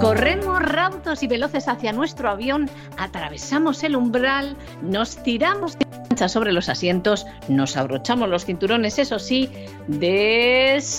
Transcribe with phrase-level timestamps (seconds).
[0.00, 2.68] Corremos raudos y veloces hacia nuestro avión,
[2.98, 5.84] atravesamos el umbral, nos tiramos de
[6.28, 9.50] sobre los asientos, nos abrochamos los cinturones, eso sí,
[9.88, 10.92] despegamos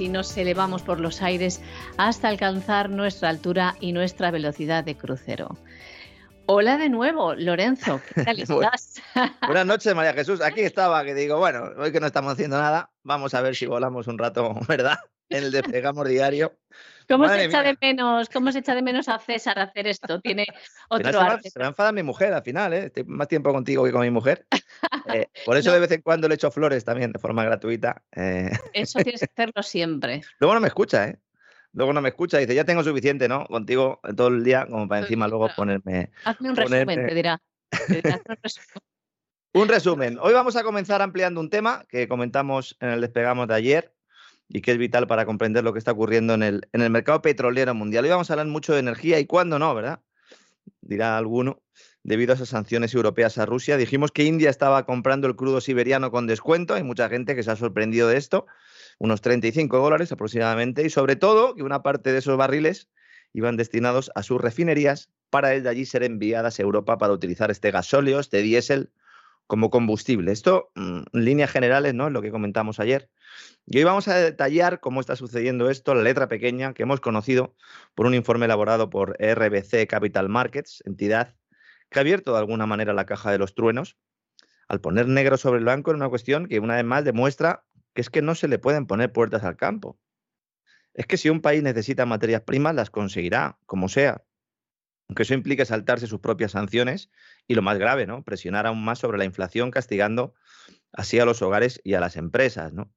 [0.00, 1.60] y nos elevamos por los aires
[1.96, 5.56] hasta alcanzar nuestra altura y nuestra velocidad de crucero.
[6.54, 9.00] Hola de nuevo, Lorenzo, ¿qué tal estás?
[9.46, 10.42] Buenas noches, María Jesús.
[10.42, 13.64] Aquí estaba, que digo, bueno, hoy que no estamos haciendo nada, vamos a ver si
[13.64, 14.98] volamos un rato, ¿verdad?
[15.30, 16.58] En el despegamos diario.
[17.08, 18.28] ¿Cómo se echa de menos?
[18.28, 20.20] ¿Cómo se echa de menos a César hacer esto?
[20.20, 20.44] Tiene
[20.90, 21.48] otro arte.
[21.48, 22.84] Se me enfada mi mujer al final, ¿eh?
[22.84, 24.46] Estoy más tiempo contigo que con mi mujer.
[25.14, 28.02] Eh, por eso de vez en cuando le echo flores también de forma gratuita.
[28.14, 28.50] Eh.
[28.74, 30.20] Eso tienes que hacerlo siempre.
[30.38, 31.18] Luego no me escucha, ¿eh?
[31.72, 33.46] Luego no me escucha, dice, ya tengo suficiente, ¿no?
[33.46, 36.10] Contigo todo el día, como para encima luego ponerme...
[36.24, 37.42] Hazme un resumen, te dirá.
[39.54, 40.18] un resumen.
[40.20, 43.94] Hoy vamos a comenzar ampliando un tema que comentamos en el despegamos de ayer
[44.48, 47.22] y que es vital para comprender lo que está ocurriendo en el, en el mercado
[47.22, 48.04] petrolero mundial.
[48.04, 50.00] Hoy vamos a hablar mucho de energía y cuándo no, ¿verdad?
[50.82, 51.62] Dirá alguno.
[52.04, 56.10] Debido a esas sanciones europeas a Rusia, dijimos que India estaba comprando el crudo siberiano
[56.10, 56.74] con descuento.
[56.74, 58.46] Hay mucha gente que se ha sorprendido de esto
[58.98, 62.88] unos 35 dólares aproximadamente, y sobre todo que una parte de esos barriles
[63.32, 67.50] iban destinados a sus refinerías para el de allí ser enviadas a Europa para utilizar
[67.50, 68.90] este gasóleo, este diésel
[69.46, 70.32] como combustible.
[70.32, 72.06] Esto, mm, en líneas generales, ¿no?
[72.06, 73.10] Es lo que comentamos ayer.
[73.66, 77.54] Y hoy vamos a detallar cómo está sucediendo esto, la letra pequeña que hemos conocido
[77.94, 81.34] por un informe elaborado por RBC Capital Markets, entidad
[81.90, 83.96] que ha abierto de alguna manera la caja de los truenos,
[84.68, 88.10] al poner negro sobre blanco en una cuestión que una vez más demuestra que es
[88.10, 89.98] que no se le pueden poner puertas al campo.
[90.94, 94.24] Es que si un país necesita materias primas, las conseguirá, como sea.
[95.08, 97.10] Aunque eso implique saltarse sus propias sanciones
[97.46, 98.22] y lo más grave, ¿no?
[98.22, 100.34] Presionar aún más sobre la inflación, castigando
[100.92, 102.92] así a los hogares y a las empresas, ¿no?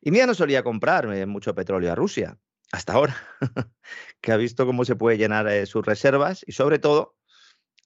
[0.00, 2.38] India no solía comprar mucho petróleo a Rusia,
[2.72, 3.16] hasta ahora,
[4.20, 7.16] que ha visto cómo se puede llenar eh, sus reservas y sobre todo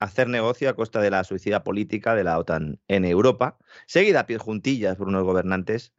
[0.01, 4.27] hacer negocio a costa de la suicida política de la OTAN en Europa, seguida a
[4.27, 5.93] pies juntillas por unos gobernantes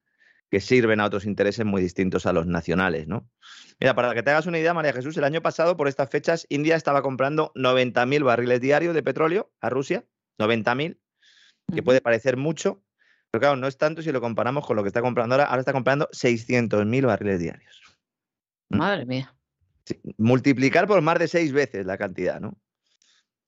[0.52, 3.28] que sirven a otros intereses muy distintos a los nacionales, ¿no?
[3.80, 6.46] Mira, para que te hagas una idea, María Jesús, el año pasado, por estas fechas,
[6.50, 10.04] India estaba comprando 90.000 barriles diarios de petróleo a Rusia,
[10.40, 11.00] 90.000,
[11.74, 12.84] que puede parecer mucho,
[13.32, 15.46] pero claro, no es tanto si lo comparamos con lo que está comprando ahora.
[15.46, 17.82] Ahora está comprando 600.000 barriles diarios.
[18.70, 18.78] ¿Mm?
[18.78, 19.34] Madre mía.
[20.18, 22.58] multiplicar por más de seis veces la cantidad, ¿no?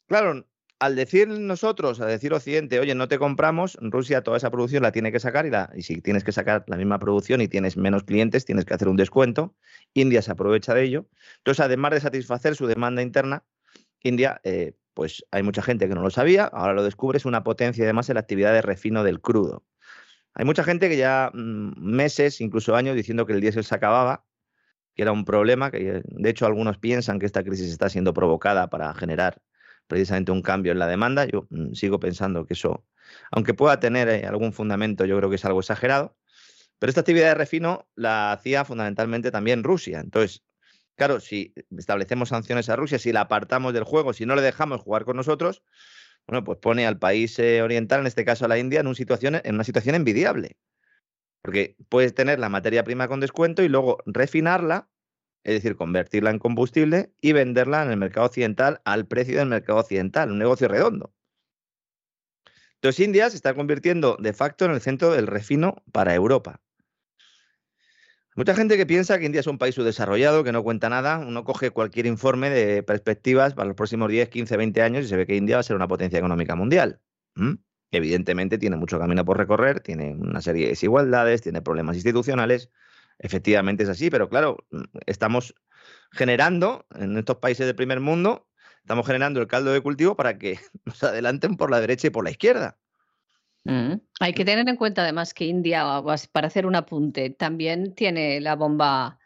[0.07, 0.47] Claro,
[0.83, 4.91] al decir nosotros, a decir Occidente, oye, no te compramos, Rusia toda esa producción la
[4.91, 8.44] tiene que sacar y si tienes que sacar la misma producción y tienes menos clientes,
[8.44, 9.56] tienes que hacer un descuento.
[9.94, 11.07] India se aprovecha de ello.
[11.38, 13.45] Entonces, además de satisfacer su demanda interna,
[14.01, 17.45] India, eh, pues hay mucha gente que no lo sabía, ahora lo descubre, es una
[17.45, 19.63] potencia además en la actividad de refino del crudo.
[20.33, 24.25] Hay mucha gente que ya mm, meses, incluso años, diciendo que el diésel se acababa,
[24.95, 28.69] que era un problema, que de hecho algunos piensan que esta crisis está siendo provocada
[28.69, 29.41] para generar
[29.88, 31.25] precisamente un cambio en la demanda.
[31.25, 32.85] Yo mm, sigo pensando que eso,
[33.31, 36.15] aunque pueda tener eh, algún fundamento, yo creo que es algo exagerado.
[36.80, 40.00] Pero esta actividad de refino la hacía fundamentalmente también Rusia.
[40.00, 40.44] Entonces,
[40.95, 44.81] claro, si establecemos sanciones a Rusia, si la apartamos del juego, si no le dejamos
[44.81, 45.63] jugar con nosotros,
[46.27, 49.56] bueno, pues pone al país eh, oriental, en este caso a la India, en, en
[49.56, 50.57] una situación envidiable.
[51.41, 54.89] Porque puedes tener la materia prima con descuento y luego refinarla
[55.44, 59.80] es decir, convertirla en combustible y venderla en el mercado occidental al precio del mercado
[59.80, 61.13] occidental, un negocio redondo.
[62.75, 66.60] Entonces India se está convirtiendo de facto en el centro del refino para Europa.
[68.36, 71.44] Mucha gente que piensa que India es un país subdesarrollado, que no cuenta nada, uno
[71.44, 75.28] coge cualquier informe de perspectivas para los próximos 10, 15, 20 años y se ve
[75.28, 77.00] que India va a ser una potencia económica mundial.
[77.92, 82.72] Evidentemente tiene mucho camino por recorrer, tiene una serie de desigualdades, tiene problemas institucionales,
[83.24, 85.56] Efectivamente es así, pero claro, mm, estamos
[86.12, 88.48] generando en estos países del primer mundo,
[88.81, 92.25] estamos generando el caldo de cultivo para que nos adelanten por la derecha y por
[92.25, 92.78] la izquierda.
[93.64, 93.94] Mm.
[94.20, 95.86] Hay que tener en cuenta además que India,
[96.34, 99.20] para hacer un apunte, también tiene la bomba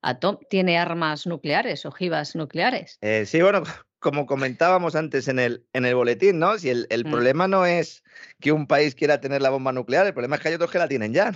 [0.00, 2.98] atom tiene armas nucleares, ojivas nucleares.
[3.02, 3.62] Eh, sí, bueno,
[3.98, 6.56] como comentábamos antes en el, en el boletín, ¿no?
[6.58, 7.10] Si el, mm.
[7.10, 8.02] problema no es
[8.40, 10.78] que un país quiera tener la bomba nuclear, el problema es que hay otros que
[10.78, 11.34] la tienen ya.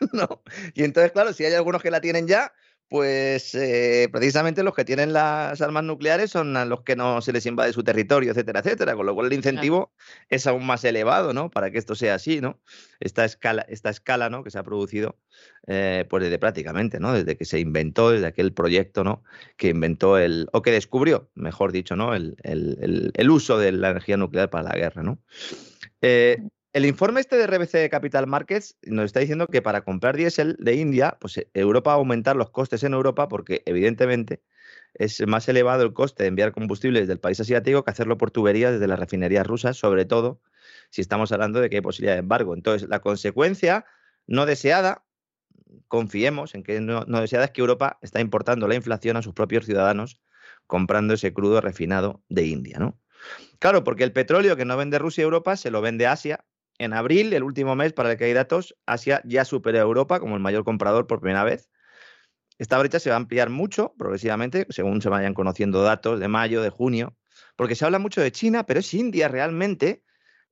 [0.12, 0.42] ¿no?
[0.74, 2.52] Y entonces, claro, si hay algunos que la tienen ya,
[2.88, 7.32] pues eh, precisamente los que tienen las armas nucleares son a los que no se
[7.32, 8.96] les invade su territorio, etcétera, etcétera.
[8.96, 9.92] Con lo cual el incentivo
[10.30, 11.50] es aún más elevado, ¿no?
[11.50, 12.58] Para que esto sea así, ¿no?
[12.98, 14.42] Esta escala, esta escala ¿no?
[14.42, 15.18] Que se ha producido,
[15.66, 17.12] eh, pues desde prácticamente, ¿no?
[17.12, 19.22] Desde que se inventó, desde aquel proyecto, ¿no?
[19.58, 22.14] Que inventó el, o que descubrió, mejor dicho, ¿no?
[22.14, 25.18] El, el, el uso de la energía nuclear para la guerra, ¿no?
[26.00, 26.38] Eh,
[26.78, 30.76] el informe este de RBC Capital Markets nos está diciendo que para comprar diésel de
[30.76, 34.44] India, pues eh, Europa va a aumentar los costes en Europa porque evidentemente
[34.94, 38.30] es más elevado el coste de enviar combustible desde el país asiático que hacerlo por
[38.30, 40.40] tuberías desde las refinerías rusas, sobre todo
[40.90, 42.54] si estamos hablando de que hay posibilidad de embargo.
[42.54, 43.84] Entonces, la consecuencia
[44.28, 45.04] no deseada,
[45.88, 49.34] confiemos en que no, no deseada, es que Europa está importando la inflación a sus
[49.34, 50.20] propios ciudadanos
[50.68, 53.00] comprando ese crudo refinado de India, ¿no?
[53.58, 56.44] Claro, porque el petróleo que no vende Rusia y Europa se lo vende Asia
[56.78, 60.20] en abril, el último mes para el que hay datos, Asia ya superó a Europa
[60.20, 61.68] como el mayor comprador por primera vez.
[62.58, 66.62] Esta brecha se va a ampliar mucho progresivamente, según se vayan conociendo datos de mayo,
[66.62, 67.16] de junio,
[67.56, 70.02] porque se habla mucho de China, pero es India realmente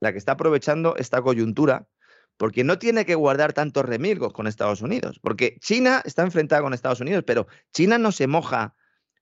[0.01, 1.89] la que está aprovechando esta coyuntura,
[2.37, 6.75] porque no tiene que guardar tantos remilgos con Estados Unidos, porque China está enfrentada con
[6.75, 8.75] Estados Unidos, pero China no se moja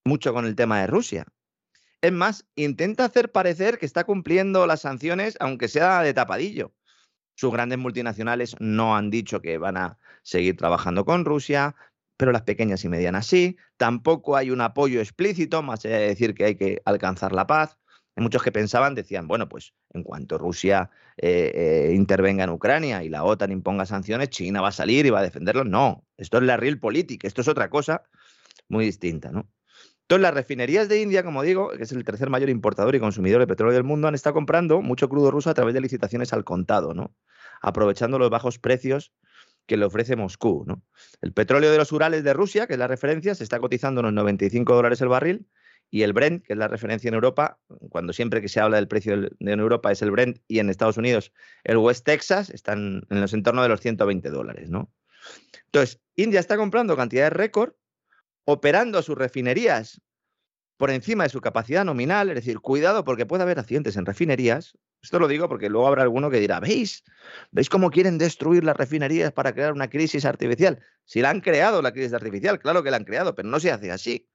[0.05, 1.27] mucho con el tema de Rusia.
[2.03, 6.75] Es más, intenta hacer parecer que está cumpliendo las sanciones, aunque sea de tapadillo.
[7.35, 11.75] Sus grandes multinacionales no han dicho que van a seguir trabajando con Rusia,
[12.17, 13.57] pero las pequeñas y medianas sí.
[13.77, 17.77] Tampoco hay un apoyo explícito, más allá de decir que hay que alcanzar la paz.
[18.17, 23.03] Hay muchos que pensaban, decían, bueno, pues en cuanto Rusia eh, eh, intervenga en Ucrania
[23.03, 25.65] y la OTAN imponga sanciones, China va a salir y va a defenderlo.
[25.65, 28.03] No, esto es la real política, esto es otra cosa
[28.69, 29.49] muy distinta, ¿no?
[30.05, 33.41] Entonces, las refinerías de India, como digo, que es el tercer mayor importador y consumidor
[33.41, 36.45] de petróleo del mundo, han estado comprando mucho crudo ruso a través de licitaciones al
[36.45, 37.15] contado, ¿no?
[37.63, 39.13] Aprovechando los bajos precios
[39.67, 40.67] que le ofrece Moscú.
[41.23, 44.13] El petróleo de los Urales de Rusia, que es la referencia, se está cotizando unos
[44.13, 45.47] 95 dólares el barril,
[45.91, 47.59] y el Brent, que es la referencia en Europa,
[47.89, 50.97] cuando siempre que se habla del precio en Europa es el Brent y en Estados
[50.97, 51.33] Unidos
[51.63, 54.93] el West Texas, están en los entornos de los 120 dólares, ¿no?
[55.67, 57.75] Entonces, India está comprando cantidades récord
[58.45, 60.01] operando sus refinerías
[60.77, 64.77] por encima de su capacidad nominal, es decir, cuidado porque puede haber accidentes en refinerías.
[65.03, 67.05] Esto lo digo porque luego habrá alguno que dirá, ¿veis?
[67.53, 70.81] ¿Veis cómo quieren destruir las refinerías para crear una crisis artificial?
[71.05, 73.71] Si la han creado la crisis artificial, claro que la han creado, pero no se
[73.71, 74.29] hace así.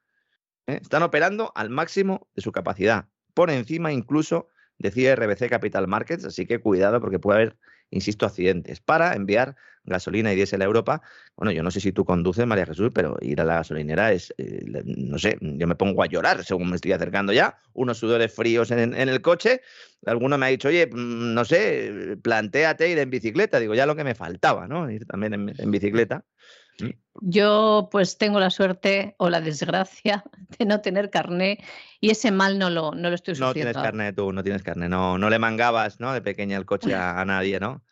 [0.68, 0.80] ¿eh?
[0.82, 4.48] Están operando al máximo de su capacidad, por encima incluso
[4.78, 7.58] decía RBC Capital Markets, así que cuidado porque puede haber,
[7.91, 11.01] insisto, accidentes para enviar gasolina y diésel a Europa.
[11.36, 14.34] Bueno, yo no sé si tú conduces, María Jesús, pero ir a la gasolinera es,
[14.38, 18.34] eh, no sé, yo me pongo a llorar según me estoy acercando ya, unos sudores
[18.34, 19.62] fríos en, el coche.
[20.05, 23.60] Alguno me ha dicho, oye, mm, no sé, plantéate ir en bicicleta.
[23.60, 24.89] Digo, ya lo que me faltaba, ¿no?
[24.89, 26.25] Ir también en bicicleta.
[27.21, 30.24] Yo pues tengo la suerte o la desgracia
[30.59, 31.59] de no tener carné
[32.00, 33.69] y ese mal no lo, no lo estoy sufriendo.
[33.69, 36.13] No tienes carné tú, no tienes carné, no, no le mangabas ¿no?
[36.13, 37.83] de pequeña el coche a, nadie, ¿no?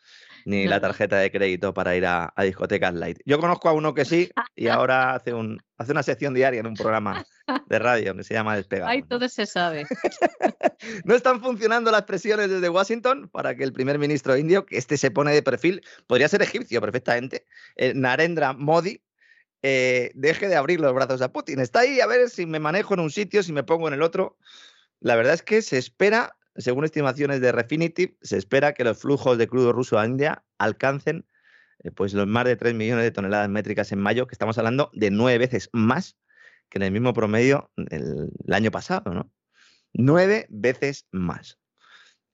[0.48, 3.18] Ni la tarjeta de crédito para ir a, discotecas light.
[3.26, 6.66] Yo conozco a uno que sí y ahora hace, un, hace una sección diaria en
[6.66, 7.22] un programa
[7.66, 8.90] de radio que se llama Despegado.
[8.90, 9.84] Ay, todo se sabe.
[11.04, 14.96] no están funcionando las presiones desde Washington para que el primer ministro indio, que este
[14.96, 17.44] se pone de perfil, podría ser egipcio perfectamente,
[17.76, 19.02] eh, Narendra Modi,
[19.62, 21.60] eh, deje de abrir los brazos a Putin.
[21.60, 24.00] Está ahí a ver si me manejo en un sitio, si me pongo en el
[24.00, 24.38] otro.
[25.00, 29.38] La verdad es que se espera, según estimaciones de Refinitiv, se espera que los flujos
[29.38, 31.26] de crudo ruso a India alcancen
[31.84, 34.90] eh, pues los más de 3 millones de toneladas métricas en mayo, que estamos hablando
[34.92, 36.16] de nueve veces más
[36.68, 39.32] que en el mismo promedio del año pasado, ¿no?
[39.94, 41.58] Nueve veces más.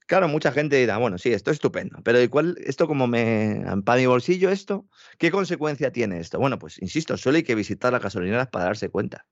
[0.07, 3.65] Claro, mucha gente dirá, bueno, sí, esto es estupendo, pero ¿y cuál, esto como me,
[3.85, 4.87] para mi bolsillo esto,
[5.19, 6.39] qué consecuencia tiene esto?
[6.39, 9.27] Bueno, pues insisto, solo hay que visitar las gasolineras para darse cuenta.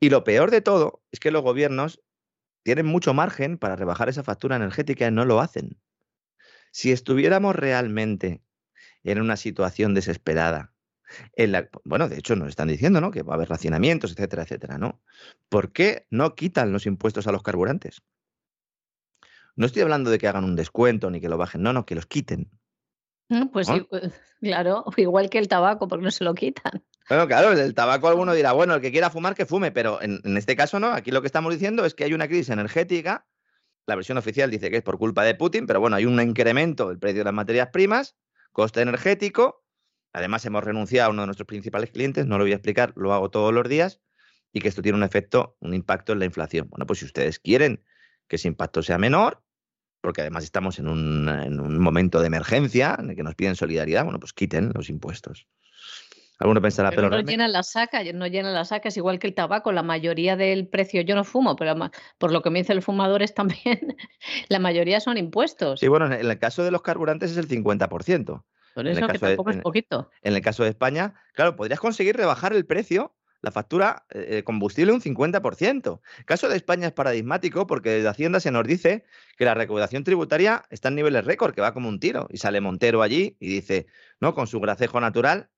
[0.00, 2.00] Y lo peor de todo es que los gobiernos
[2.62, 5.80] tienen mucho margen para rebajar esa factura energética y no lo hacen.
[6.70, 8.42] Si estuviéramos realmente
[9.04, 10.72] en una situación desesperada,
[11.36, 13.10] en la, bueno, de hecho nos están diciendo, ¿no?
[13.10, 15.00] Que va a haber racionamientos, etcétera, etcétera, ¿no?
[15.48, 18.02] ¿Por qué no quitan los impuestos a los carburantes?
[19.56, 21.94] No estoy hablando de que hagan un descuento ni que lo bajen, no, no, que
[21.94, 22.50] los quiten.
[23.28, 23.86] Mm, pues sí,
[24.40, 26.84] claro, igual que el tabaco, porque no se lo quitan.
[27.08, 30.36] Bueno, claro, el tabaco alguno dirá, bueno, el que quiera fumar, que fume, pero en,
[30.36, 33.26] este caso no, aquí lo que estamos diciendo es que hay una crisis energética,
[33.86, 36.88] la versión oficial dice que es por culpa de Putin, pero bueno, hay un incremento
[36.88, 38.16] del precio de las materias primas,
[38.52, 39.64] coste energético,
[40.12, 43.14] además hemos renunciado a uno de nuestros principales clientes, no lo voy a explicar, lo
[43.14, 44.00] hago todos los días,
[44.52, 46.68] y que esto tiene un efecto, un impacto en la inflación.
[46.68, 47.82] Bueno, pues si ustedes quieren
[48.28, 49.42] que ese impacto sea menor,
[50.00, 54.20] porque además estamos en un, momento de emergencia en el que nos piden solidaridad, bueno,
[54.20, 55.46] pues quiten los impuestos.
[56.38, 59.34] Alguno pensará, pero, no llenan la saca, no llenan la saca, es igual que el
[59.34, 61.74] tabaco, la mayoría del precio, yo no fumo, pero
[62.18, 63.96] por lo que me dice el fumador es también,
[64.48, 65.80] la mayoría son impuestos.
[65.80, 68.44] Sí, bueno, en el caso de los carburantes es el 50%.
[68.74, 70.10] Por eso que tampoco es poquito.
[70.22, 74.92] En el caso de España, claro, podrías conseguir rebajar el precio la factura eh, combustible
[74.92, 76.00] un 50%.
[76.18, 79.04] El caso de España es paradigmático porque desde Hacienda se nos dice
[79.36, 82.26] que la recaudación tributaria está en niveles récord, que va como un tiro.
[82.30, 83.86] Y sale Montero allí y dice,
[84.20, 85.50] no, con su gracejo natural,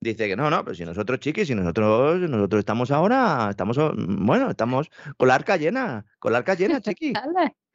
[0.00, 4.50] dice que no, no, pero si nosotros, chiquis, si nosotros, nosotros estamos ahora, estamos, bueno,
[4.50, 7.12] estamos con la arca llena, con la arca llena, chiqui.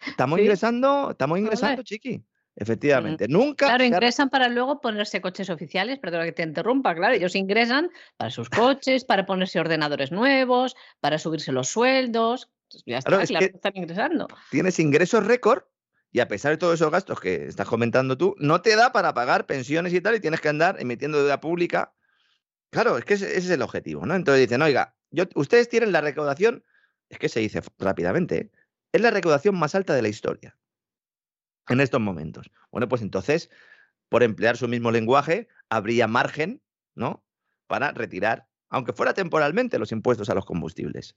[0.05, 2.23] Estamos ingresando, estamos ingresando, chiqui.
[2.57, 3.65] Efectivamente, nunca.
[3.67, 8.31] Claro, ingresan para luego ponerse coches oficiales, perdona que te interrumpa, claro, ellos ingresan para
[8.31, 12.49] sus coches, para ponerse ordenadores nuevos, para subirse los sueldos.
[12.71, 14.27] Pues ya está, claro, que están ingresando.
[14.49, 15.63] Tienes ingresos récord
[16.15, 19.13] y a pesar de todos esos gastos que estás comentando tú, no te da para
[19.13, 21.93] pagar pensiones y tal y tienes que andar emitiendo deuda pública.
[22.75, 24.15] Claro, es que ese, es el objetivo, ¿no?
[24.15, 26.65] Entonces dicen, oiga, yo, ustedes tienen la recaudación,
[27.07, 28.51] es que se dice rápidamente, ¿eh?
[28.91, 30.57] es la recaudación más alta de la historia
[31.69, 32.51] en estos momentos.
[32.73, 33.49] Bueno, pues entonces,
[34.09, 36.61] por emplear su mismo lenguaje, habría margen,
[36.95, 37.23] ¿no?
[37.67, 41.15] Para retirar, aunque fuera temporalmente, los impuestos a los combustibles.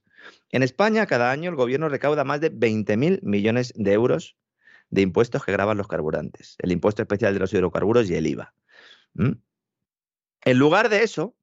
[0.50, 4.36] En España, cada año el gobierno recauda más de 20.000 millones de euros
[4.90, 8.54] de impuestos que graban los carburantes, el impuesto especial de los hidrocarburos y el IVA.
[9.16, 11.34] En lugar de eso,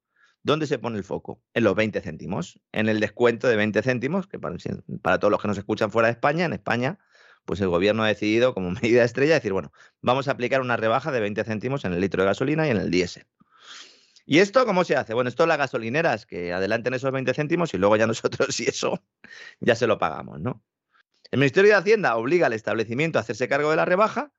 [0.46, 1.42] ¿dónde se pone el foco?
[1.54, 5.48] En los 20 céntimos, en el descuento de 20 céntimos, que para, todos los que
[5.48, 6.98] nos escuchan fuera de España, en España
[7.44, 11.12] pues el gobierno ha decidido como medida estrella decir, bueno, vamos a aplicar una rebaja
[11.12, 13.26] de 20 céntimos en el litro de gasolina y en el diésel.
[14.24, 15.14] ¿Y esto cómo se hace?
[15.14, 19.02] Bueno, esto las gasolineras que adelanten esos 20 céntimos y luego ya nosotros, si eso,
[19.60, 20.62] ya se lo pagamos, ¿no?
[21.30, 24.32] El Ministerio de Hacienda obliga al establecimiento a hacerse cargo de la rebaja,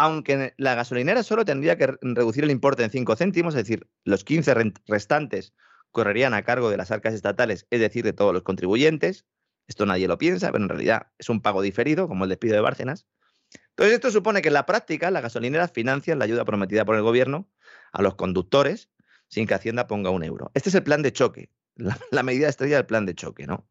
[0.00, 4.24] aunque la gasolinera solo tendría que reducir el importe en 5 céntimos, es decir, los
[4.24, 4.54] 15
[4.86, 5.52] restantes
[5.90, 9.26] correrían a cargo de las arcas estatales, es decir, de todos los contribuyentes.
[9.66, 12.62] Esto nadie lo piensa, pero en realidad es un pago diferido, como el despido de
[12.62, 13.06] Bárcenas.
[13.70, 17.02] Entonces, esto supone que en la práctica las gasolineras financian la ayuda prometida por el
[17.02, 17.50] gobierno
[17.92, 18.88] a los conductores
[19.28, 20.50] sin que Hacienda ponga un euro.
[20.54, 21.50] Este es el plan de choque,
[22.10, 23.68] la, medida estrella del plan de choque, ¿no?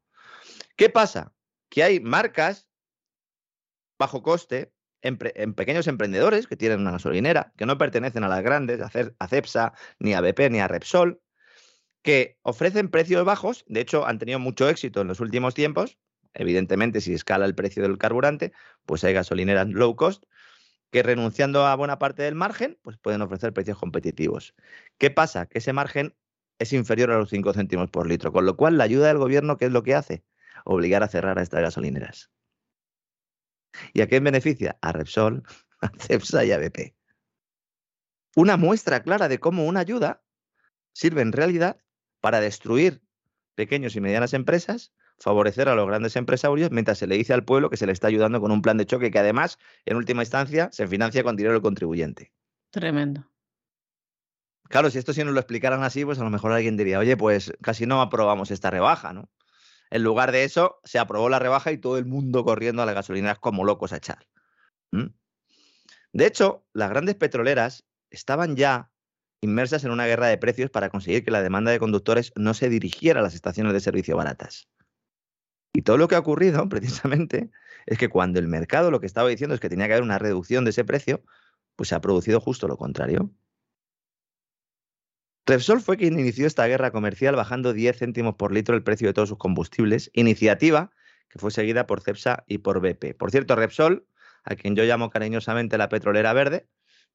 [0.75, 1.33] ¿Qué pasa?
[1.69, 2.69] Que hay marcas
[3.97, 4.71] bajo coste
[5.01, 9.73] en, pequeños emprendedores que tienen una gasolinera, que no pertenecen a las grandes, a CEPSA,
[9.99, 11.21] ni a BP, ni a Repsol,
[12.01, 15.97] que ofrecen precios bajos, de hecho han tenido mucho éxito en los últimos tiempos,
[16.33, 18.53] evidentemente si escala el precio del carburante,
[18.85, 20.23] pues hay gasolineras low cost,
[20.91, 24.55] que renunciando a buena parte del margen, pues pueden ofrecer precios competitivos.
[24.97, 25.45] ¿Qué pasa?
[25.45, 26.15] Que ese margen
[26.57, 29.57] es inferior a los 5 céntimos por litro, con lo cual la ayuda del gobierno,
[29.57, 30.23] ¿qué es lo que hace?
[30.65, 32.31] Obligar a cerrar a estas gasolineras.
[33.93, 34.77] ¿Y a quién beneficia?
[34.81, 35.43] A Repsol,
[35.81, 36.95] a Cepsa y a BP.
[38.35, 40.23] Una muestra clara de cómo una ayuda
[40.93, 41.77] sirve en realidad
[42.21, 43.01] para destruir
[43.55, 47.69] pequeños y medianas empresas favorecer a los grandes empresarios mientras se le dice al pueblo
[47.69, 50.69] que se le está ayudando con un plan de choque que además, en última instancia,
[50.71, 52.31] se financia con dinero del contribuyente.
[52.71, 53.29] Tremendo.
[54.69, 57.17] Claro, si esto si nos lo explicaran así, pues a lo mejor alguien diría, oye,
[57.17, 59.29] pues casi no aprobamos esta rebaja, ¿no?
[59.91, 62.95] En lugar de eso, se aprobó la rebaja y todo el mundo corriendo a las
[62.95, 64.27] gasolineras como locos a echar.
[66.11, 68.91] De hecho, las grandes petroleras estaban ya
[69.41, 72.69] inmersas en una guerra de precios para conseguir que la demanda de conductores no se
[72.69, 74.67] dirigiera a las estaciones de servicio baratas.
[75.73, 77.51] Y todo lo que ha ocurrido, precisamente,
[77.85, 80.19] es que cuando el mercado lo que estaba diciendo es que tenía que haber una
[80.19, 81.23] reducción de ese precio,
[81.75, 83.31] pues se ha producido justo lo contrario.
[85.49, 89.13] Repsol fue quien inició esta guerra comercial bajando 10 céntimos por litro el precio de
[89.13, 90.91] todos sus combustibles, iniciativa
[91.27, 93.15] que fue seguida por Cepsa y por BP.
[93.17, 94.05] Por cierto, Repsol,
[94.43, 96.67] a quien yo llamo cariñosamente la petrolera verde,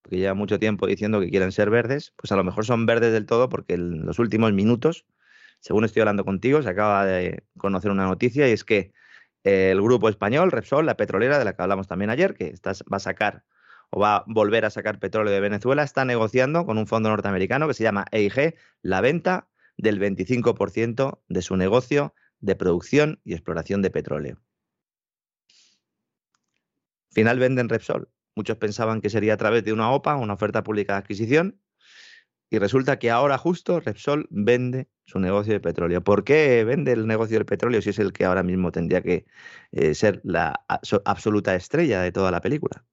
[0.03, 3.12] porque lleva mucho tiempo diciendo que quieren ser verdes, pues a lo mejor son verdes
[3.12, 5.07] del todo porque en los últimos minutos
[5.64, 8.93] según estoy hablando contigo, se acaba de conocer una noticia y es que
[9.45, 13.01] el grupo español, Repsol, la petrolera de la que hablamos también ayer, que va a
[13.01, 13.44] sacar
[13.94, 17.68] o va a volver a sacar petróleo de Venezuela, está negociando con un fondo norteamericano
[17.68, 23.83] que se llama EIG la venta del 25% de su negocio de producción y exploración
[23.83, 24.42] de petróleo.
[27.12, 28.09] Final venden Repsol.
[28.35, 31.61] Muchos pensaban que sería a través de una OPA, una oferta pública de adquisición,
[32.50, 36.02] y resulta que ahora justo Repsol vende su negocio de petróleo.
[36.02, 39.24] ¿Por qué vende el negocio del petróleo si es el que ahora mismo tendría que
[39.70, 40.64] eh, ser la
[41.04, 42.85] absoluta estrella de toda la película?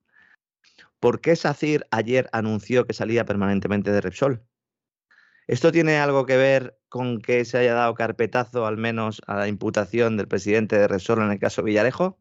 [1.01, 4.45] ¿Por qué SACIR ayer anunció que salía permanentemente de Repsol?
[5.47, 9.47] ¿Esto tiene algo que ver con que se haya dado carpetazo al menos a la
[9.47, 12.19] imputación del presidente de Repsol en el caso Villarejo?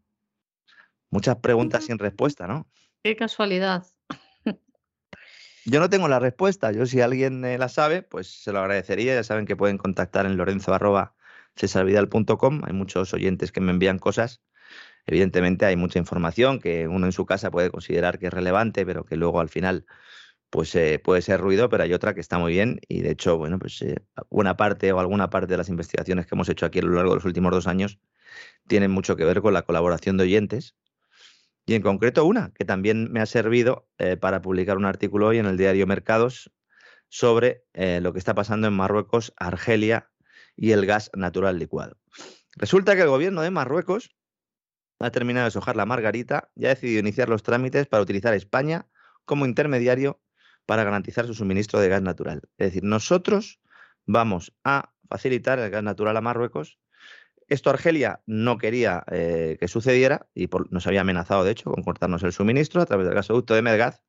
[1.11, 2.71] Muchas preguntas sin respuesta, ¿no?
[3.03, 3.85] Qué casualidad.
[5.67, 6.73] Yo no tengo la respuesta.
[6.73, 9.15] Yo, si alguien eh, la sabe, pues se lo agradecería.
[9.15, 12.63] Ya saben que pueden contactar en lorenzo.cesarvidal.com.
[12.65, 14.41] Hay muchos oyentes que me envían cosas.
[15.07, 19.05] Evidentemente hay mucha información que uno en su casa puede considerar que es relevante, pero
[19.05, 19.87] que luego al final
[20.51, 23.39] pues eh, puede ser ruido, pero hay otra que está muy bien y de hecho,
[23.39, 23.97] bueno, pues eh,
[24.31, 27.11] buena parte o alguna parte de las investigaciones que hemos hecho aquí a lo largo
[27.11, 28.01] de los últimos dos años
[28.67, 30.75] tienen mucho que ver con la colaboración de oyentes
[31.67, 35.39] y en concreto una que también me ha servido eh, para publicar un artículo hoy
[35.39, 36.51] en el diario Mercados
[37.09, 40.11] sobre eh, lo que está pasando en Marruecos, Argelia
[40.57, 41.97] y el gas natural licuado.
[42.57, 44.17] Resulta que el gobierno de Marruecos
[45.01, 48.87] ha terminado de sojar la margarita y ha decidido iniciar los trámites para utilizar España
[49.25, 50.21] como intermediario
[50.67, 52.43] para garantizar su suministro de gas natural.
[52.59, 53.61] Es decir, nosotros
[54.07, 56.79] vamos a facilitar el gas natural a Marruecos
[57.51, 62.23] esto Argelia no quería eh, que sucediera y nos había amenazado, de hecho, con cortarnos
[62.23, 64.05] el suministro a través del gasoducto de Medgaz.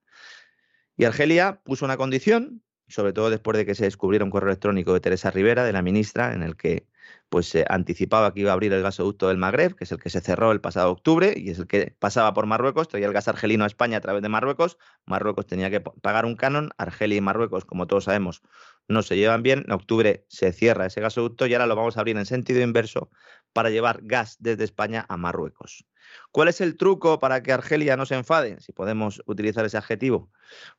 [0.95, 4.93] Y Argelia puso una condición, sobre todo después de que se descubriera un correo electrónico
[4.93, 6.85] de Teresa Rivera, de la ministra, en el que
[7.31, 10.09] pues se anticipaba que iba a abrir el gasoducto del Magreb, que es el que
[10.09, 13.29] se cerró el pasado octubre y es el que pasaba por Marruecos, traía el gas
[13.29, 17.21] argelino a España a través de Marruecos, Marruecos tenía que pagar un canon, Argelia y
[17.21, 18.41] Marruecos, como todos sabemos,
[18.89, 22.01] no se llevan bien, en octubre se cierra ese gasoducto y ahora lo vamos a
[22.01, 23.09] abrir en sentido inverso
[23.53, 25.85] para llevar gas desde España a Marruecos.
[26.31, 30.29] ¿Cuál es el truco para que Argelia no se enfade, si podemos utilizar ese adjetivo?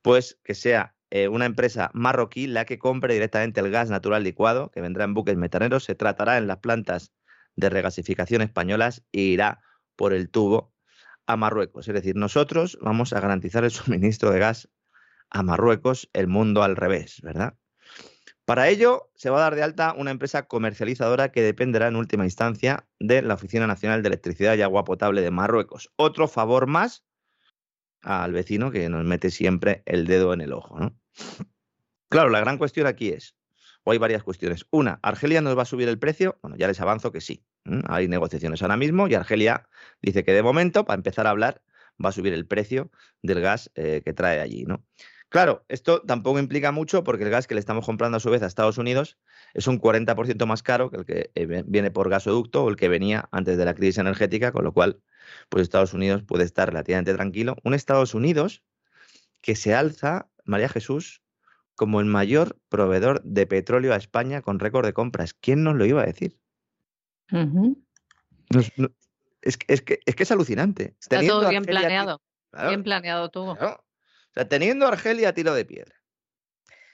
[0.03, 4.71] Pues que sea eh, una empresa marroquí la que compre directamente el gas natural licuado,
[4.71, 7.13] que vendrá en buques metaneros, se tratará en las plantas
[7.55, 9.61] de regasificación españolas e irá
[9.95, 10.73] por el tubo
[11.27, 11.87] a Marruecos.
[11.87, 14.71] Es decir, nosotros vamos a garantizar el suministro de gas
[15.29, 17.59] a Marruecos, el mundo al revés, ¿verdad?
[18.47, 22.25] Para ello, se va a dar de alta una empresa comercializadora que dependerá en última
[22.25, 25.93] instancia de la Oficina Nacional de Electricidad y Agua Potable de Marruecos.
[25.97, 27.05] Otro favor más
[28.01, 30.81] al vecino que nos mete siempre el dedo en el ojo.
[30.81, 31.02] ¿no?
[32.09, 33.37] Claro, la gran cuestión aquí es,
[33.85, 34.67] o hay varias cuestiones.
[34.71, 36.39] Una, ¿Argelia nos va a subir el precio?
[36.43, 37.45] Bueno, ya les avanzo que sí.
[37.89, 39.69] Hay negociaciones ahora mismo y Argelia
[40.03, 41.63] dice que de momento, para empezar a hablar,
[42.05, 42.91] va a subir el precio
[43.23, 44.65] del gas eh, que trae allí.
[44.65, 44.85] ¿no?
[45.33, 48.43] Claro, esto tampoco implica mucho porque el gas que le estamos comprando a su vez
[48.43, 49.19] a Estados Unidos
[49.55, 52.89] es un 40% más caro que el que eh, viene por gasoducto o el que
[52.89, 55.01] venía antes de la crisis energética, con lo cual,
[55.49, 57.57] pues Estados Unidos puede estar relativamente tranquilo.
[57.65, 58.63] Un Estados Unidos
[59.41, 61.23] que se alza, María Jesús,
[61.75, 65.35] como el mayor proveedor de petróleo a España con récord de compras.
[65.35, 66.39] ¿Quién nos lo iba a decir?
[69.41, 70.97] es, que, es, alucinante.
[71.01, 72.21] Está todo bien planeado.
[72.69, 73.53] Bien planeado todo.
[73.53, 75.95] O sea, teniendo Argelia a tiro de piedra.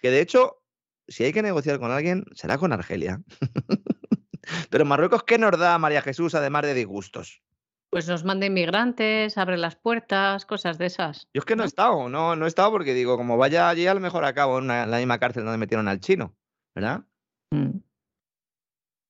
[0.00, 0.62] Que de hecho,
[1.08, 3.20] si hay que negociar con alguien, será con Argelia.
[4.70, 7.42] Pero Marruecos, ¿qué nos da María Jesús además de disgustos?
[7.90, 11.28] Pues nos manda inmigrantes, abre las puertas, cosas de esas.
[11.32, 13.86] Yo es que no, he estado, no, no he estado porque digo, como vaya allí,
[13.86, 16.36] a lo mejor acabo en, la misma cárcel donde metieron al chino,
[16.74, 17.04] ¿verdad?
[17.50, 17.78] Mm.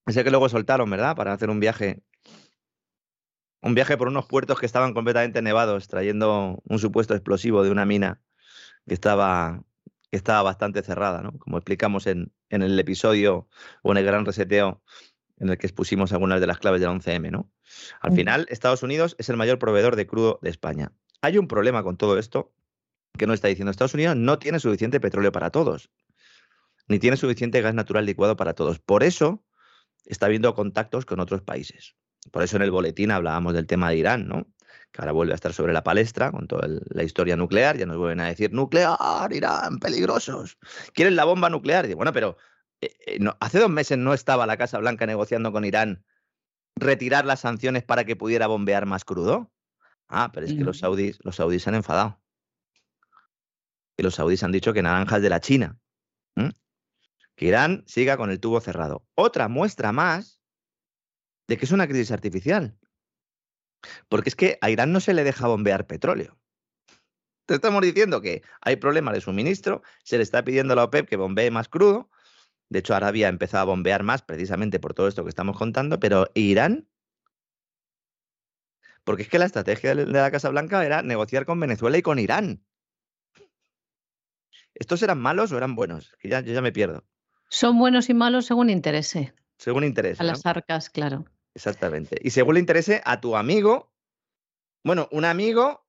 [0.07, 1.17] Ese que luego soltaron, ¿verdad?
[1.17, 2.03] Para hacer un viaje
[3.63, 7.85] un viaje por unos puertos que estaban completamente nevados, trayendo un supuesto explosivo de una
[7.85, 8.21] mina
[8.87, 9.63] que estaba,
[10.11, 11.39] que estaba bastante cerrada, ¿no?
[11.39, 13.49] Como explicamos en, en el episodio
[13.83, 14.83] o en el gran reseteo
[15.41, 17.51] en el que expusimos algunas de las claves del 11M, ¿no?
[18.01, 20.93] Al final, Estados Unidos es el mayor proveedor de crudo de España.
[21.21, 22.53] Hay un problema con todo esto
[23.17, 25.91] que no está diciendo Estados Unidos no tiene suficiente petróleo para todos,
[26.87, 28.79] ni tiene suficiente gas natural licuado para todos.
[28.79, 29.45] Por eso
[30.07, 31.97] está habiendo contactos con otros países.
[32.31, 34.47] Por eso en el boletín hablábamos del tema de Irán, ¿no?
[34.93, 37.77] Que ahora vuelve a estar sobre la palestra con toda la historia nuclear.
[37.77, 38.97] Ya nos vuelven a decir, nuclear,
[39.31, 40.59] Irán, peligrosos.
[40.95, 41.89] Quieren la bomba nuclear.
[41.89, 42.39] Y bueno, pero
[42.81, 46.05] eh, eh, hace dos meses no estaba la Casa Blanca negociando con Irán
[46.77, 49.53] retirar las sanciones para que pudiera bombear más crudo.
[50.09, 52.21] Ah, pero es que los saudíes, los saudíes se han enfadado.
[53.97, 55.79] Y los saudíes han dicho que naranjas de la China.
[57.35, 59.07] Que Irán siga con el tubo cerrado.
[59.15, 60.41] Otra muestra más
[61.47, 62.77] de que es una crisis artificial.
[64.09, 66.37] Porque es que a Irán no se le deja bombear petróleo.
[67.47, 71.09] Te estamos diciendo que hay problemas de suministro, se le está pidiendo a la OPEP
[71.09, 72.11] que bombee más crudo.
[72.71, 75.99] De hecho, Arabia ha empezado a bombear más precisamente por todo esto que estamos contando,
[75.99, 76.89] pero Irán.
[79.05, 82.19] Porque es que la estrategia de la Casa Blanca era negociar con Venezuela y con
[82.19, 82.63] Irán.
[84.75, 86.15] ¿Estos eran malos o eran buenos?
[86.21, 87.05] Que ya, yo ya me pierdo.
[87.49, 89.35] Son buenos y malos según interese.
[89.57, 90.23] Según interese.
[90.23, 91.25] A las arcas, claro.
[91.55, 92.19] Exactamente.
[92.23, 93.93] Y según le interese a tu amigo,
[94.85, 95.87] bueno, un amigo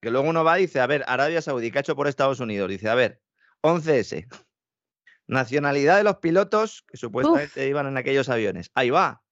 [0.00, 2.40] que luego uno va y dice, a ver, Arabia Saudí, ¿qué ha hecho por Estados
[2.40, 2.68] Unidos?
[2.68, 3.22] Dice, a ver,
[3.62, 4.28] 11S.
[5.26, 8.70] Nacionalidad de los pilotos que supuestamente iban en aquellos aviones.
[8.74, 9.22] Ahí va.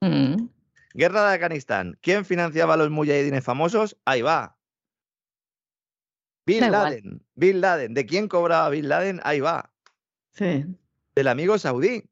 [0.00, 0.48] Mm.
[0.94, 1.98] Guerra de Afganistán.
[2.00, 3.96] ¿Quién financiaba a los mujahidines famosos?
[4.04, 4.56] Ahí va.
[6.44, 7.24] Bin Laden.
[7.34, 7.94] Bin Laden.
[7.94, 9.20] ¿De quién cobraba Bin Laden?
[9.22, 9.72] Ahí va.
[10.32, 10.64] Sí.
[11.14, 12.08] Del amigo saudí.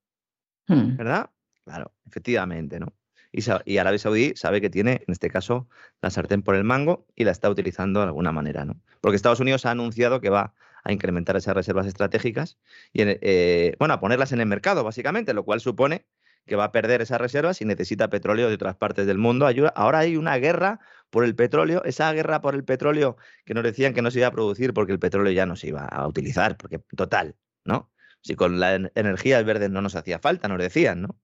[0.69, 0.97] Mm.
[0.97, 1.31] ¿Verdad?
[1.65, 2.95] Claro, efectivamente, ¿no?
[3.33, 5.69] Y, Arabia Saudí sabe que tiene, en este caso,
[6.03, 8.81] la sartén por el mango y la está utilizando de alguna manera, ¿no?
[9.01, 12.59] Porque Estados Unidos ha anunciado que va a incrementar esas reservas estratégicas
[12.93, 16.07] y, eh, bueno, a ponerlas en el mercado, básicamente, lo cual supone
[16.47, 19.49] que va a perder esas reservas y necesita petróleo de otras partes del mundo.
[19.75, 23.95] Ahora hay una guerra por el petróleo, esa guerra por el petróleo que nos decían
[23.95, 26.57] que no se iba a producir porque el petróleo ya no se iba a utilizar,
[26.57, 27.91] porque total, ¿no?
[28.23, 31.19] Si con la energía verde no nos hacía falta, nos decían, ¿no?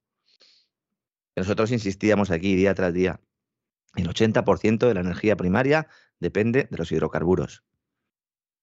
[1.37, 3.21] nosotros insistíamos aquí día tras día.
[3.95, 5.87] El 80% de la energía primaria
[6.19, 7.63] depende de los hidrocarburos.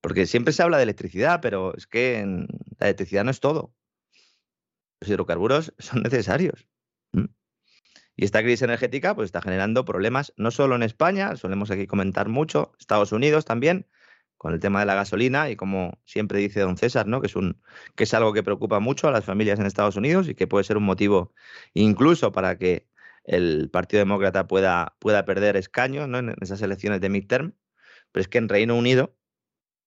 [0.03, 2.25] Porque siempre se habla de electricidad, pero es que
[2.77, 3.73] la electricidad no es todo.
[4.99, 6.67] Los hidrocarburos son necesarios.
[8.15, 12.27] Y esta crisis energética pues, está generando problemas no solo en España, solemos aquí comentar
[12.27, 13.87] mucho, Estados Unidos también,
[14.37, 17.21] con el tema de la gasolina y como siempre dice don César, ¿no?
[17.21, 17.61] que, es un,
[17.95, 20.65] que es algo que preocupa mucho a las familias en Estados Unidos y que puede
[20.65, 21.33] ser un motivo
[21.73, 22.89] incluso para que
[23.23, 26.17] el Partido Demócrata pueda, pueda perder escaños ¿no?
[26.19, 27.53] en esas elecciones de midterm.
[28.11, 29.15] Pero es que en Reino Unido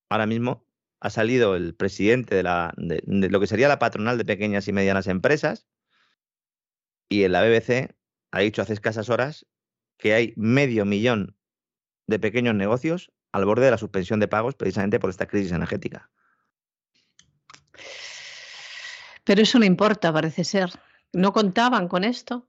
[0.08, 0.66] ahora mismo
[1.00, 4.72] ha salido el presidente de, la, de, lo que sería la patronal de pequeñas y
[4.72, 5.68] medianas empresas
[7.08, 7.94] y en la BBC
[8.32, 9.46] ha dicho hace escasas horas
[9.98, 11.36] que hay medio millón
[12.06, 16.10] de pequeños negocios al borde de la suspensión de pagos precisamente por esta crisis energética.
[19.24, 20.70] Pero eso no importa, parece ser.
[21.12, 22.48] ¿No contaban con esto?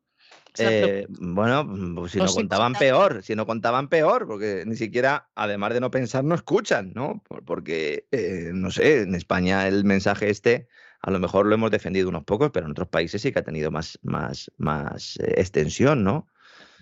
[0.60, 5.74] Eh, bueno, pues si no contaban peor, si no contaban peor, porque ni siquiera, además
[5.74, 7.24] de no pensar, no escuchan, ¿no?
[7.46, 10.68] Porque, eh, no sé, en España el mensaje este
[11.02, 13.44] a lo mejor lo hemos defendido unos pocos, pero en otros países sí que ha
[13.44, 16.28] tenido más, más, más eh, extensión, ¿no?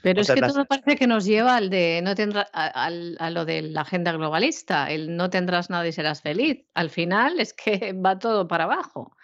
[0.02, 2.90] Pero es que todo parece que nos lleva al de no tendrá, a,
[3.32, 6.64] lo de la agenda globalista, el no tendrás nada y serás feliz.
[6.76, 9.16] Al final es que va todo para abajo.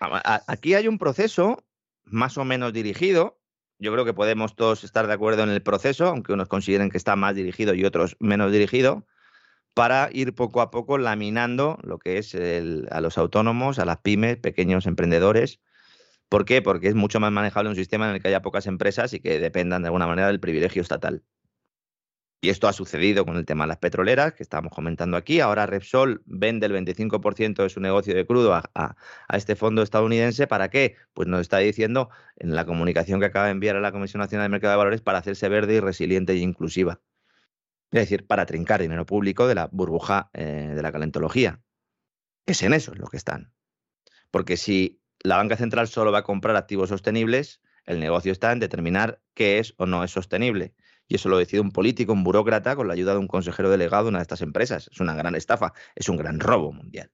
[0.00, 1.62] Aquí hay un proceso
[2.04, 3.39] más o menos dirigido.
[3.80, 6.98] Yo creo que podemos todos estar de acuerdo en el proceso, aunque unos consideren que
[6.98, 9.06] está más dirigido y otros menos dirigido,
[9.74, 14.36] para ir poco a poco laminando lo que es a los autónomos, a las pymes,
[14.36, 15.60] pequeños emprendedores,
[16.30, 16.62] ¿Por qué?
[16.62, 19.40] Porque es mucho más manejable un sistema en el que haya pocas empresas y que
[19.40, 21.24] dependan de alguna manera del privilegio estatal.
[22.42, 25.40] Y esto ha sucedido con el tema de las petroleras, que estábamos comentando aquí.
[25.40, 28.96] Ahora Repsol vende el 25% de su negocio de crudo a,
[29.30, 30.46] este fondo estadounidense.
[30.46, 30.96] ¿Para qué?
[31.12, 34.46] Pues nos está diciendo en la comunicación que acaba de enviar a la Comisión Nacional
[34.46, 37.02] de Mercado de Valores para hacerse verde y resiliente e inclusiva.
[37.90, 41.60] Es decir, para trincar dinero público de la burbuja eh, de la calentología.
[42.46, 43.52] Es en eso lo que están.
[44.30, 48.60] Porque si la banca central solo va a comprar activos sostenibles, el negocio está en
[48.60, 50.74] determinar qué es o no es sostenible.
[51.10, 54.04] Y eso lo decide un político, un burócrata, con la ayuda de un consejero delegado
[54.04, 54.88] de una de estas empresas.
[54.92, 57.10] Es una gran estafa, es un gran robo mundial.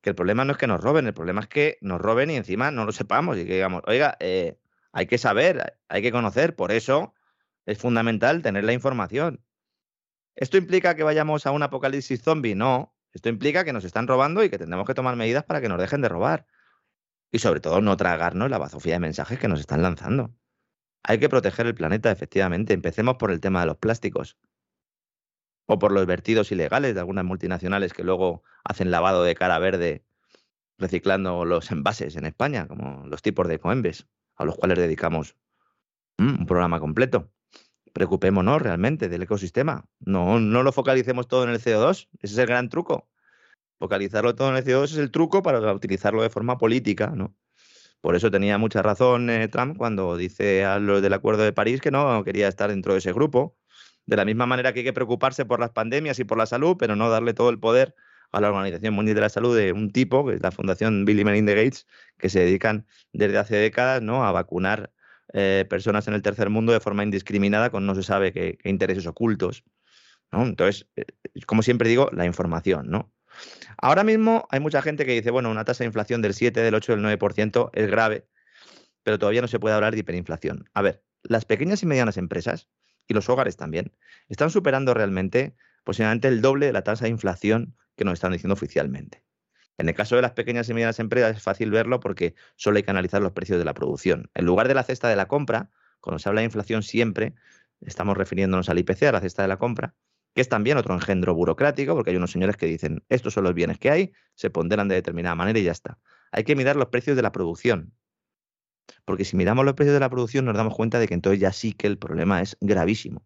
[0.00, 2.36] Que el problema no es que nos roben, el problema es que nos roben y
[2.36, 4.58] encima no lo sepamos y que digamos, oiga, eh,
[4.92, 7.12] hay que saber, hay que conocer, por eso
[7.66, 9.44] es fundamental tener la información.
[10.34, 12.54] ¿Esto implica que vayamos a un apocalipsis zombie?
[12.54, 15.68] No, esto implica que nos están robando y que tendremos que tomar medidas para que
[15.68, 16.46] nos dejen de robar.
[17.30, 20.34] Y sobre todo no tragarnos la bazofía de mensajes que nos están lanzando.
[21.04, 22.74] Hay que proteger el planeta, efectivamente.
[22.74, 24.38] Empecemos por el tema de los plásticos.
[25.66, 30.04] O por los vertidos ilegales de algunas multinacionales que luego hacen lavado de cara verde
[30.78, 35.36] reciclando los envases en España, como los tipos de Coembes, a los cuales dedicamos
[36.18, 37.30] mm, un programa completo
[37.92, 39.86] preocupémonos realmente del ecosistema.
[40.00, 42.08] No, no lo focalicemos todo en el CO2.
[42.20, 43.08] Ese es el gran truco.
[43.78, 47.34] Focalizarlo todo en el CO2 es el truco para utilizarlo de forma política, ¿no?
[48.02, 51.80] Por eso tenía mucha razón eh, Trump cuando dice a los del Acuerdo de París
[51.80, 53.56] que no quería estar dentro de ese grupo.
[54.06, 56.76] De la misma manera que hay que preocuparse por las pandemias y por la salud,
[56.78, 57.94] pero no darle todo el poder
[58.32, 61.20] a la Organización Mundial de la Salud de un tipo, que es la Fundación Bill
[61.20, 61.86] y Melinda Gates,
[62.18, 64.24] que se dedican desde hace décadas ¿no?
[64.24, 64.92] a vacunar
[65.32, 69.06] eh, personas en el tercer mundo de forma indiscriminada con no se sabe qué, intereses
[69.06, 69.64] ocultos.
[70.32, 71.04] Entonces, eh,
[71.46, 73.12] como siempre digo, la información, ¿no?
[73.78, 76.74] Ahora mismo hay mucha gente que dice, bueno, una tasa de inflación del 7, del
[76.74, 78.26] 8, del 9% es grave,
[79.02, 80.68] pero todavía no se puede hablar de hiperinflación.
[80.74, 82.68] A ver, las pequeñas y medianas empresas,
[83.08, 83.92] y los hogares también,
[84.28, 88.54] están superando realmente posiblemente el doble de la tasa de inflación que nos están diciendo
[88.54, 89.24] oficialmente.
[89.78, 92.82] En el caso de las pequeñas y medianas empresas es fácil verlo porque solo hay
[92.82, 94.30] que analizar los precios de la producción.
[94.34, 97.34] En lugar de la cesta de la compra, cuando se habla de inflación siempre
[97.80, 99.94] estamos refiriéndonos al IPC, a la cesta de la compra,
[100.34, 103.54] que es también otro engendro burocrático, porque hay unos señores que dicen, estos son los
[103.54, 105.98] bienes que hay, se ponderan de determinada manera y ya está.
[106.30, 107.92] Hay que mirar los precios de la producción.
[109.04, 111.52] Porque si miramos los precios de la producción nos damos cuenta de que entonces ya
[111.52, 113.24] sí que el problema es gravísimo.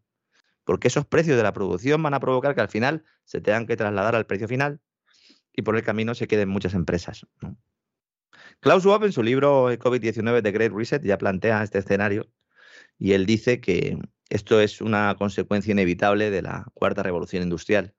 [0.65, 3.77] Porque esos precios de la producción van a provocar que al final se tengan que
[3.77, 4.81] trasladar al precio final
[5.53, 7.27] y por el camino se queden muchas empresas.
[8.61, 12.27] Klaus Schwab en su libro COVID-19 The Great Reset ya plantea este escenario
[12.99, 17.95] y él dice que esto es una consecuencia inevitable de la cuarta revolución industrial.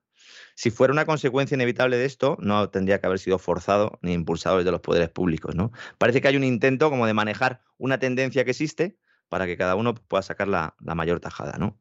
[0.55, 4.57] Si fuera una consecuencia inevitable de esto, no tendría que haber sido forzado ni impulsado
[4.57, 5.55] desde los poderes públicos.
[5.55, 5.71] ¿no?
[5.97, 8.97] Parece que hay un intento como de manejar una tendencia que existe
[9.29, 11.57] para que cada uno pueda sacar la, mayor tajada.
[11.59, 11.79] ¿no?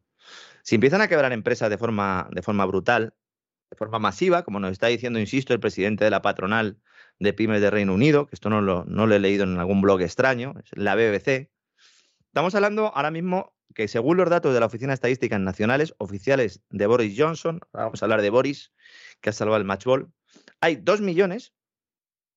[0.63, 2.29] Si empiezan a quebrar empresas de forma,
[2.67, 3.15] brutal,
[3.71, 6.79] de forma masiva, como nos está diciendo, insisto, el presidente de la patronal
[7.19, 9.81] de pymes de Reino Unido, que esto no lo, no lo he leído en algún
[9.81, 11.51] blog extraño, es la BBC.
[12.27, 16.63] Estamos hablando ahora mismo que según los datos de la Oficina de Estadísticas Nacionales oficiales
[16.71, 18.73] de Boris Johnson, vamos a hablar de Boris,
[19.21, 20.11] que ha salvado el matchball,
[20.63, 21.53] hay dos millones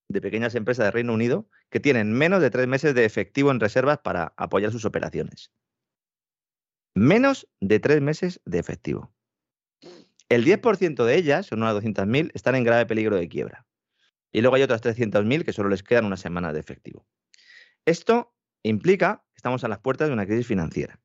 [0.10, 3.62] de pequeñas empresas de Reino Unido que tienen menos de tres meses de efectivo en
[3.62, 5.54] reservas para apoyar sus operaciones.
[6.93, 9.13] Menos de tres meses de efectivo.
[10.28, 13.65] El 10% de ellas, son unas 200.000, están en grave peligro de quiebra.
[14.34, 17.08] Y luego hay otras 300.000 que solo les quedan una semana de efectivo.
[17.86, 20.99] Esto implica que estamos a las puertas de una crisis financiera.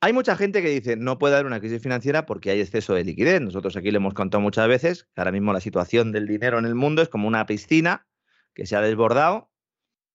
[0.00, 3.04] Hay mucha gente que dice no puede haber una crisis financiera porque hay exceso de
[3.04, 3.40] liquidez.
[3.40, 6.66] Nosotros aquí le hemos contado muchas veces que ahora mismo la situación del dinero en
[6.66, 8.06] el mundo es como una piscina
[8.54, 9.50] que se ha desbordado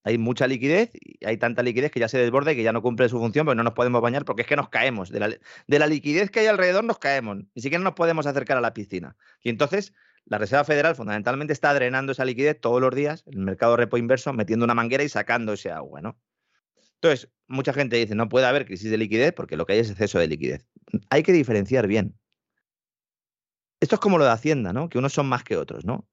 [0.04, 2.82] hay mucha liquidez y hay tanta liquidez que ya se desborda y que ya no
[2.82, 5.10] cumple su función, pero no nos podemos bañar porque es que nos caemos.
[5.12, 7.38] De la, liquidez que hay alrededor nos caemos.
[7.54, 9.16] Ni siquiera nos podemos acercar a la piscina.
[9.44, 9.94] Y entonces
[10.26, 14.34] la Reserva Federal fundamentalmente está drenando esa liquidez todos los días, el mercado repo inverso,
[14.34, 16.20] metiendo una manguera y sacando ese agua, ¿no?
[17.02, 19.90] Entonces, mucha gente dice, no puede haber crisis de liquidez porque lo que hay es
[19.90, 20.68] exceso de liquidez.
[21.10, 22.18] Hay que diferenciar bien.
[23.80, 24.90] Esto es como lo de Hacienda, ¿no?
[24.90, 26.08] Que unos son más que otros, ¿no?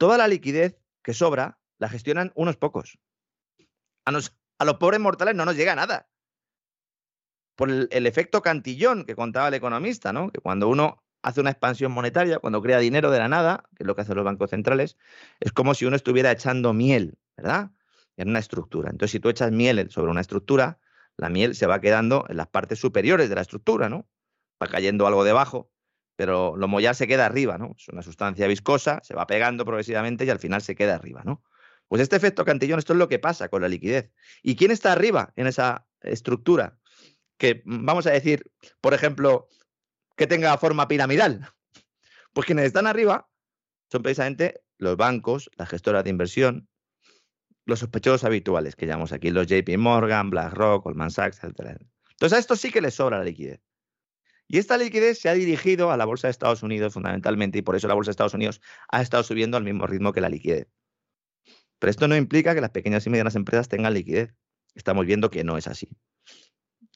[0.00, 2.98] toda la liquidez que sobra la gestionan unos pocos.
[4.06, 4.10] A,
[4.58, 6.08] a los pobres mortales no nos llega nada.
[7.54, 10.30] Por el, el, efecto cantillón que contaba el economista, ¿no?
[10.32, 13.86] Que cuando uno hace una expansión monetaria, cuando crea dinero de la nada, que es
[13.86, 14.96] lo que hacen los bancos centrales,
[15.38, 17.70] es como si uno estuviera echando miel, ¿verdad?
[18.20, 18.90] En una estructura.
[18.90, 20.78] Entonces, si tú echas miel sobre una estructura,
[21.16, 24.10] la miel se va quedando en las partes superiores de la estructura, ¿no?
[24.62, 25.70] Va cayendo algo debajo,
[26.16, 27.74] pero lo mollar se queda arriba, ¿no?
[27.78, 31.42] Es una sustancia viscosa, se va pegando progresivamente y al final se queda arriba, ¿no?
[31.88, 34.12] Pues este efecto cantillón, esto es lo que pasa con la liquidez.
[34.42, 36.78] ¿Y quién está arriba en esa estructura?
[37.38, 38.52] Que vamos a decir,
[38.82, 39.48] por ejemplo,
[40.14, 41.48] que tenga forma piramidal.
[42.34, 43.30] Pues quienes están arriba
[43.90, 46.69] son precisamente los bancos, las gestoras de inversión,
[47.70, 51.80] los sospechosos habituales que llamamos aquí, los JP Morgan, BlackRock, Goldman Sachs, etc.
[52.10, 53.60] Entonces a esto sí que les sobra la liquidez.
[54.46, 57.76] Y esta liquidez se ha dirigido a la bolsa de Estados Unidos fundamentalmente y por
[57.76, 60.68] eso la bolsa de Estados Unidos ha estado subiendo al mismo ritmo que la liquidez.
[61.78, 64.34] Pero esto no implica que las pequeñas y medianas empresas tengan liquidez.
[64.74, 65.88] Estamos viendo que no es así.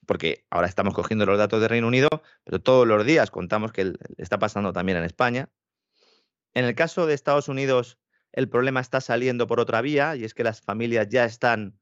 [0.06, 2.08] Porque ahora estamos cogiendo los datos de Reino Unido,
[2.42, 5.48] pero todos los días contamos que está pasando también en España.
[6.54, 7.98] En el caso de Estados Unidos,
[8.34, 11.78] el problema está saliendo por otra vía y es que las familias ya están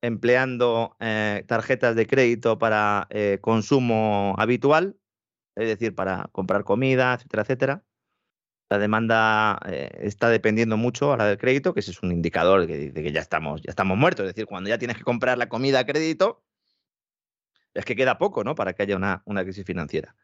[0.00, 4.96] empleando eh, tarjetas de crédito para eh, consumo habitual,
[5.56, 7.84] es decir, para comprar comida, etcétera, etcétera
[8.68, 12.66] la demanda eh, está dependiendo mucho a la del crédito, que ese es un indicador
[12.66, 14.24] que dice que ya estamos, ya estamos muertos.
[14.24, 16.44] Es decir, cuando ya tienes que comprar la comida a crédito,
[17.74, 18.54] es que queda poco, ¿no?
[18.54, 20.16] Para que haya una, una crisis financiera.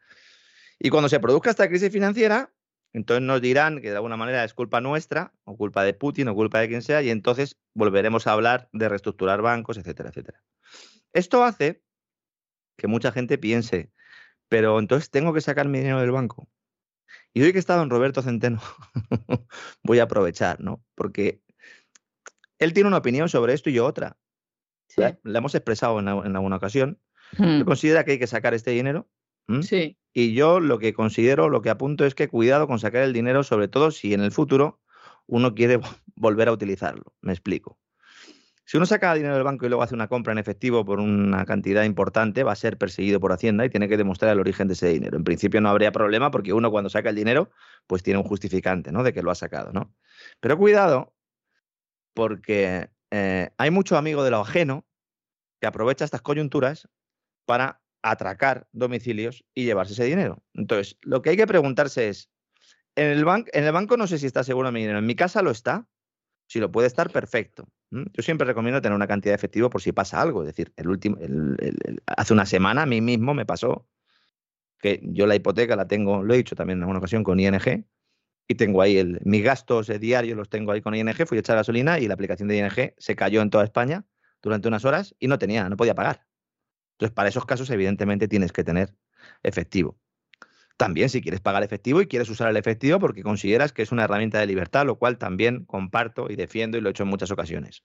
[0.77, 2.51] Y cuando se produzca esta crisis financiera,
[2.93, 6.35] entonces nos dirán que de alguna manera es culpa nuestra, o culpa de Putin, o
[6.35, 10.43] culpa de quien sea, y entonces volveremos a hablar de reestructurar bancos, etcétera, etcétera.
[11.11, 11.83] Esto hace
[12.77, 13.91] que mucha gente piense,
[14.47, 16.47] pero entonces tengo que sacar mi dinero del banco.
[17.33, 18.61] Y hoy que está don Roberto Centeno,
[19.83, 20.83] voy a aprovechar, ¿no?
[20.93, 21.41] Porque
[22.59, 24.17] él tiene una opinión sobre esto y yo otra.
[24.95, 26.99] La, hemos expresado en, alguna ocasión.
[27.39, 27.65] Él hmm.
[27.65, 29.09] considera que hay que sacar este dinero.
[29.63, 29.97] Sí.
[30.13, 33.43] Y yo lo que considero, lo que apunto es que cuidado con sacar el dinero,
[33.43, 34.79] sobre todo si en el futuro
[35.25, 35.79] uno quiere
[36.15, 37.13] volver a utilizarlo.
[37.21, 37.79] Me explico.
[38.65, 41.45] Si uno saca dinero del banco y luego hace una compra en efectivo por una
[41.45, 44.73] cantidad importante, va a ser perseguido por Hacienda y tiene que demostrar el origen de
[44.73, 45.17] ese dinero.
[45.17, 47.51] En principio no habría problema porque uno cuando saca el dinero,
[47.87, 49.03] pues tiene un justificante, ¿no?
[49.03, 49.93] De que lo ha sacado, ¿no?
[50.39, 51.13] Pero cuidado,
[52.13, 54.85] porque eh, hay mucho amigo de lo ajeno
[55.59, 56.87] que aprovecha estas coyunturas
[57.45, 60.43] para atracar domicilios y llevarse ese dinero.
[60.53, 62.29] Entonces, lo que hay que preguntarse es,
[62.95, 65.41] en el, en el banco no sé si está seguro mi dinero, en mi casa
[65.41, 65.87] lo está,
[66.47, 67.67] si lo puede estar, perfecto.
[67.89, 70.41] Yo siempre recomiendo tener una cantidad de efectivo por si pasa algo.
[70.41, 71.17] Es decir, el último,
[72.07, 73.87] hace una semana a mí mismo me pasó
[74.79, 77.85] que yo la hipoteca la tengo, lo he dicho también en alguna ocasión con ING,
[78.47, 81.55] y tengo ahí el, mis gastos diarios, los tengo ahí con ING, fui a echar
[81.55, 84.05] gasolina y la aplicación de ING se cayó en toda España
[84.41, 86.25] durante unas horas y no tenía, no podía pagar.
[86.93, 88.95] Entonces, para esos casos, evidentemente, tienes que tener
[89.43, 89.97] efectivo.
[90.77, 94.05] También si quieres pagar efectivo y quieres usar el efectivo porque consideras que es una
[94.05, 97.31] herramienta de libertad, lo cual también comparto y defiendo y lo he hecho en muchas
[97.31, 97.83] ocasiones.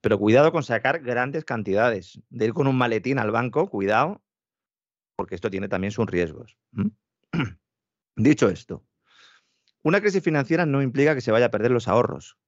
[0.00, 2.20] Pero cuidado con sacar grandes cantidades.
[2.30, 4.22] De ir con un maletín al banco, cuidado,
[5.16, 6.56] porque esto tiene también sus riesgos.
[8.16, 8.84] Dicho esto,
[9.82, 12.38] una crisis financiera no implica que se vaya a perder los ahorros.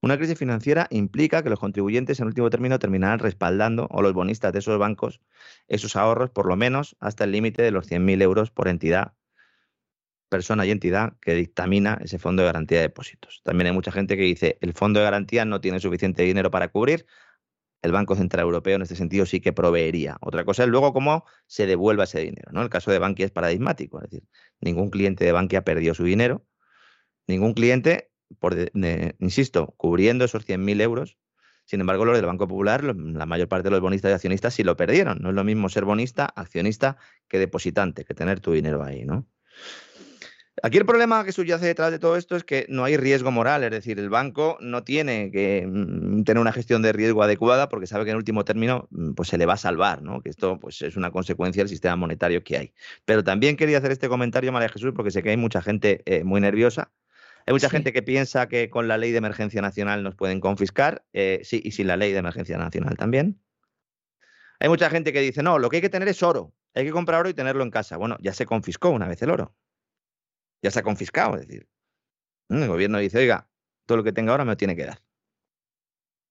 [0.00, 4.52] Una crisis financiera implica que los contribuyentes en último término terminarán respaldando, o los bonistas
[4.52, 5.20] de esos bancos,
[5.66, 9.14] esos ahorros por lo menos hasta el límite de los 100.000 euros por entidad
[10.28, 13.40] persona y entidad que dictamina ese fondo de garantía de depósitos.
[13.44, 16.68] También hay mucha gente que dice, el fondo de garantía no tiene suficiente dinero para
[16.68, 17.06] cubrir,
[17.84, 20.16] el Banco Central Europeo en este sentido sí que proveería.
[20.22, 22.50] Otra cosa es luego cómo se devuelva ese dinero.
[22.50, 22.62] ¿no?
[22.62, 24.28] El caso de Bankia es paradigmático, es decir,
[24.60, 26.46] ningún cliente de Bankia perdió su dinero,
[27.26, 28.56] ningún cliente, por
[29.18, 31.18] insisto, cubriendo esos 100.000 euros,
[31.64, 34.62] sin embargo, los del Banco Popular, la mayor parte de los bonistas y accionistas sí
[34.62, 35.18] lo perdieron.
[35.20, 39.26] No es lo mismo ser bonista, accionista, que depositante, que tener tu dinero ahí, ¿no?
[40.62, 43.64] Aquí el problema que subyace detrás de todo esto es que no hay riesgo moral,
[43.64, 47.88] es decir, el banco no tiene que mm, tener una gestión de riesgo adecuada porque
[47.88, 50.20] sabe que en último término mm, pues se le va a salvar, ¿no?
[50.20, 52.72] Que esto pues es una consecuencia del sistema monetario que hay.
[53.04, 56.22] Pero también quería hacer este comentario, María Jesús, porque sé que hay mucha gente eh,
[56.22, 56.92] muy nerviosa.
[57.46, 61.04] Hay mucha gente que piensa que con la ley de emergencia nacional nos pueden confiscar,
[61.12, 63.40] eh, sí, y sin la ley de emergencia nacional también.
[64.60, 66.90] Hay mucha gente que dice, no, lo que hay que tener es oro, hay que
[66.90, 67.96] comprar oro y tenerlo en casa.
[67.96, 69.54] Bueno, ya se confiscó una vez el oro
[70.64, 71.36] ya se ha confiscado.
[71.36, 71.68] Es decir,
[72.48, 73.48] el gobierno dice, oiga,
[73.86, 75.02] todo lo que tenga ahora me lo tiene que dar.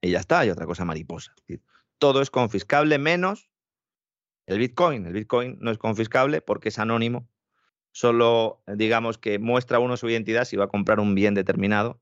[0.01, 1.33] Y ya está, hay otra cosa mariposa.
[1.99, 3.49] todo es confiscable menos
[4.47, 5.05] el Bitcoin.
[5.05, 7.29] El Bitcoin no es confiscable porque es anónimo.
[7.93, 12.01] Solo, digamos, que muestra uno su identidad si va a comprar un bien determinado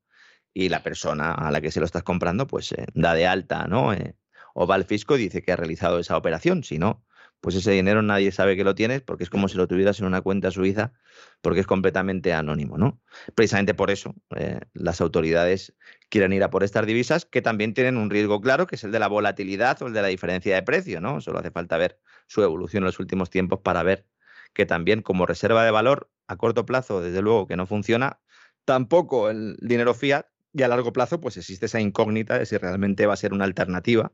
[0.54, 3.68] y la persona a la que se lo estás comprando pues eh, da de alta,
[3.68, 3.94] ¿no?
[3.94, 4.16] Eh,
[4.54, 7.06] o va al fisco y dice que ha realizado esa operación, si no,
[7.42, 10.06] pues ese dinero nadie sabe que lo tienes porque es como si lo tuvieras en
[10.06, 10.94] una cuenta suiza
[11.42, 13.02] porque es completamente anónimo, ¿no?
[13.36, 15.74] Precisamente por eso eh, las autoridades
[16.10, 18.92] quieren ir a por estas divisas que también tienen un riesgo claro, que es el
[18.92, 21.20] de la volatilidad o el de la diferencia de precio, ¿no?
[21.22, 24.06] Solo hace falta ver su evolución en los últimos tiempos para ver
[24.54, 28.20] que también como reserva de valor a corto plazo, desde luego que no funciona,
[28.66, 33.06] tampoco el dinero fiat y a largo plazo pues existe esa incógnita de si realmente
[33.06, 34.12] va a ser una alternativa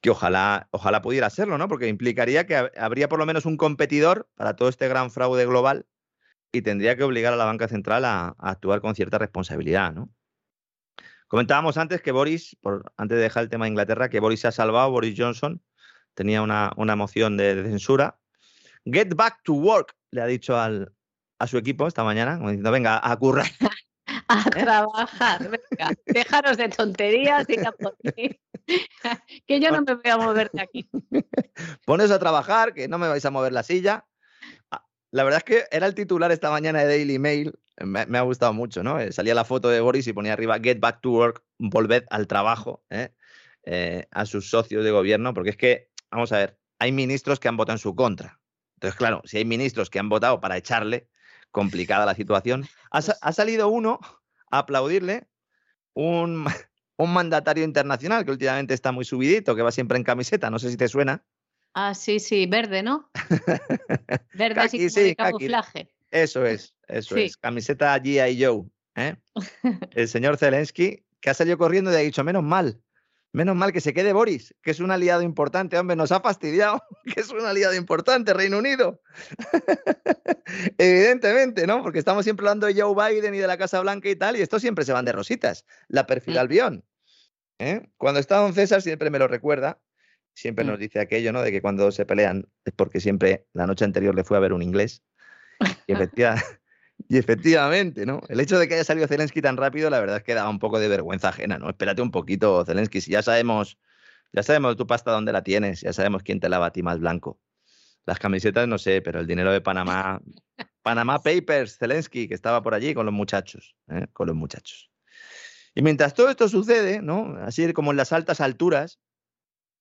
[0.00, 1.68] que ojalá, ojalá pudiera serlo, ¿no?
[1.68, 5.86] Porque implicaría que habría por lo menos un competidor para todo este gran fraude global
[6.52, 10.10] y tendría que obligar a la banca central a, actuar con cierta responsabilidad, ¿no?
[11.26, 14.48] Comentábamos antes que Boris, por, antes de dejar el tema de Inglaterra, que Boris se
[14.48, 15.62] ha salvado, Boris Johnson
[16.14, 18.18] tenía una, una moción de, censura.
[18.90, 20.92] Get back to work, le ha dicho al,
[21.38, 23.46] a su equipo esta mañana, diciendo, venga, a currar.
[24.28, 27.96] a trabajar, venga, déjanos de tonterías y por
[29.46, 30.90] que yo no me voy a mover de aquí.
[31.84, 34.06] Pones a trabajar, que no me vais a mover la silla.
[34.70, 37.58] Ah, la verdad es que era el titular esta mañana de Daily Mail.
[37.80, 38.98] Me, ha gustado mucho, ¿no?
[38.98, 42.26] Eh, salía la foto de Boris y ponía arriba Get back to work, volved al
[42.26, 43.10] trabajo, ¿eh?
[43.64, 47.48] Eh, a sus socios de gobierno, porque es que, vamos a ver, hay ministros que
[47.48, 48.40] han votado en su contra.
[48.78, 51.08] Entonces, claro, si hay ministros que han votado para echarle,
[51.50, 52.68] complicada la situación.
[52.92, 53.98] Ha, ha salido uno
[54.52, 55.26] a aplaudirle,
[55.94, 56.46] un,
[56.96, 60.70] un mandatario internacional que últimamente está muy subidito, que va siempre en camiseta, no sé
[60.70, 61.24] si te suena.
[61.74, 63.10] Ah, sí, sí, verde, ¿no?
[64.34, 65.88] Verde así como de camuflaje.
[66.12, 67.36] Eso es, eso es.
[67.36, 68.44] Camiseta G.I.
[68.44, 68.64] Joe.
[68.94, 69.16] ¿eh?
[69.92, 72.80] El señor Zelensky, que ha salido corriendo y ha dicho, menos mal,
[73.32, 76.82] menos mal que se quede Boris, que es un aliado importante, hombre, nos ha fastidiado,
[77.14, 79.00] que es un aliado importante, Reino Unido.
[80.78, 81.82] Evidentemente, ¿no?
[81.82, 84.42] Porque estamos siempre hablando de Joe Biden y de la Casa Blanca y tal, y
[84.42, 85.64] esto siempre se van de rositas.
[85.88, 86.38] La perfil mm.
[86.38, 86.84] Albión.
[87.58, 87.88] ¿eh?
[87.96, 89.80] Cuando está don César siempre me lo recuerda,
[90.34, 90.68] siempre mm.
[90.68, 91.42] nos dice aquello, ¿no?
[91.42, 94.52] De que cuando se pelean es porque siempre la noche anterior le fue a ver
[94.52, 95.02] un inglés.
[95.86, 96.46] Y, efectivamente,
[97.08, 98.20] ¿no?
[98.28, 100.58] El hecho de que haya salido Zelensky tan rápido, la verdad es que da un
[100.58, 101.70] poco de vergüenza ajena, ¿no?
[101.70, 103.78] Espérate un poquito, Zelensky, si ya sabemos,
[104.32, 106.98] ya sabemos tu pasta dónde la tienes, ya sabemos quién te lava a ti más
[107.00, 107.40] blanco.
[108.04, 110.20] Las camisetas no sé, pero el dinero de Panamá,
[110.82, 114.06] Panamá Papers, Zelensky, que estaba por allí con los muchachos, ¿eh?
[114.12, 114.90] con los muchachos.
[115.74, 117.36] Y mientras todo esto sucede, ¿no?
[117.42, 118.98] Así como en las altas alturas,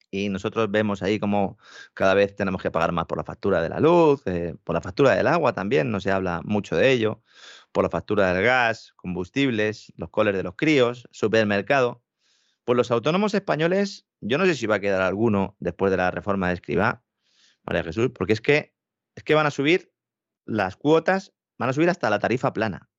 [0.09, 1.57] y nosotros vemos ahí como
[1.93, 4.81] cada vez tenemos que pagar más por la factura de la luz, eh, por la
[4.81, 7.21] factura del agua también, no se habla mucho de ello,
[7.71, 12.03] por la factura del gas, combustibles, los coles de los críos, supermercado.
[12.63, 16.11] Pues los autónomos españoles, yo no sé si va a quedar alguno después de la
[16.11, 17.03] reforma de Escribá,
[17.63, 18.73] María Jesús, porque es que,
[19.15, 19.93] es que van a subir
[20.45, 22.89] las cuotas, van a subir hasta la tarifa plana.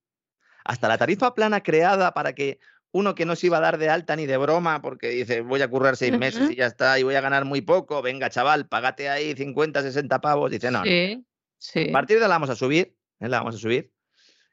[0.64, 2.60] Hasta la tarifa plana creada para que
[2.98, 5.62] uno que no se iba a dar de alta ni de broma porque dice voy
[5.62, 8.66] a currar seis meses y ya está y voy a ganar muy poco, venga chaval,
[8.66, 10.80] págate ahí 50, 60 pavos, dice no.
[10.80, 13.28] A partir de la vamos a subir, ¿eh?
[13.28, 13.92] la vamos a subir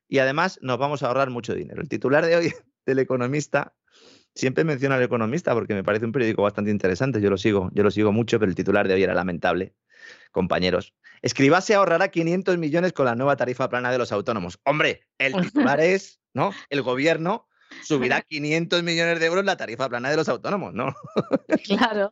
[0.08, 1.82] y además nos vamos a ahorrar mucho dinero.
[1.82, 2.54] El titular de hoy
[2.86, 3.74] del economista,
[4.36, 7.82] siempre menciona al economista porque me parece un periódico bastante interesante, yo lo sigo, yo
[7.82, 9.74] lo sigo mucho, pero el titular de hoy era lamentable,
[10.32, 10.94] compañeros.
[11.24, 14.60] Escriba se ahorrará 500 millones con la nueva tarifa plana de los autónomos.
[14.66, 16.52] Hombre, el titular es, ¿no?
[16.70, 17.48] El gobierno
[17.84, 20.94] subirá 500 millones de euros la tarifa plana de los autónomos, ¿no?
[21.66, 22.12] Claro.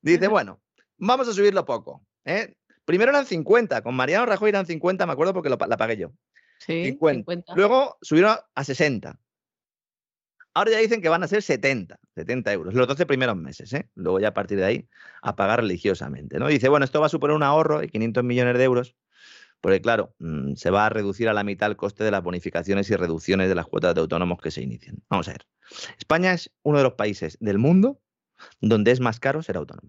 [0.00, 0.60] Dice, bueno,
[0.98, 2.04] vamos a subirlo poco.
[2.24, 2.54] ¿eh?
[2.84, 6.12] Primero eran 50, con Mariano Rajoy eran 50, me acuerdo porque la pagué yo.
[6.58, 7.54] Sí, 50.
[7.54, 9.18] Luego subieron a 60.
[10.56, 13.88] Ahora ya dicen que van a ser 70, 70 euros, los 12 primeros meses, ¿eh?
[13.96, 14.88] Luego ya a partir de ahí
[15.20, 16.46] a pagar religiosamente, ¿no?
[16.46, 18.94] Dice, bueno, esto va a suponer un ahorro de 500 millones de euros
[19.64, 22.90] porque claro, mm, se va a reducir a la mitad el coste de las bonificaciones
[22.90, 25.02] y reducciones de las cuotas de autónomos que se inician.
[25.08, 25.46] Vamos a ver.
[25.96, 27.98] España es uno de los países del mundo
[28.60, 29.88] donde es más caro ser autónomo.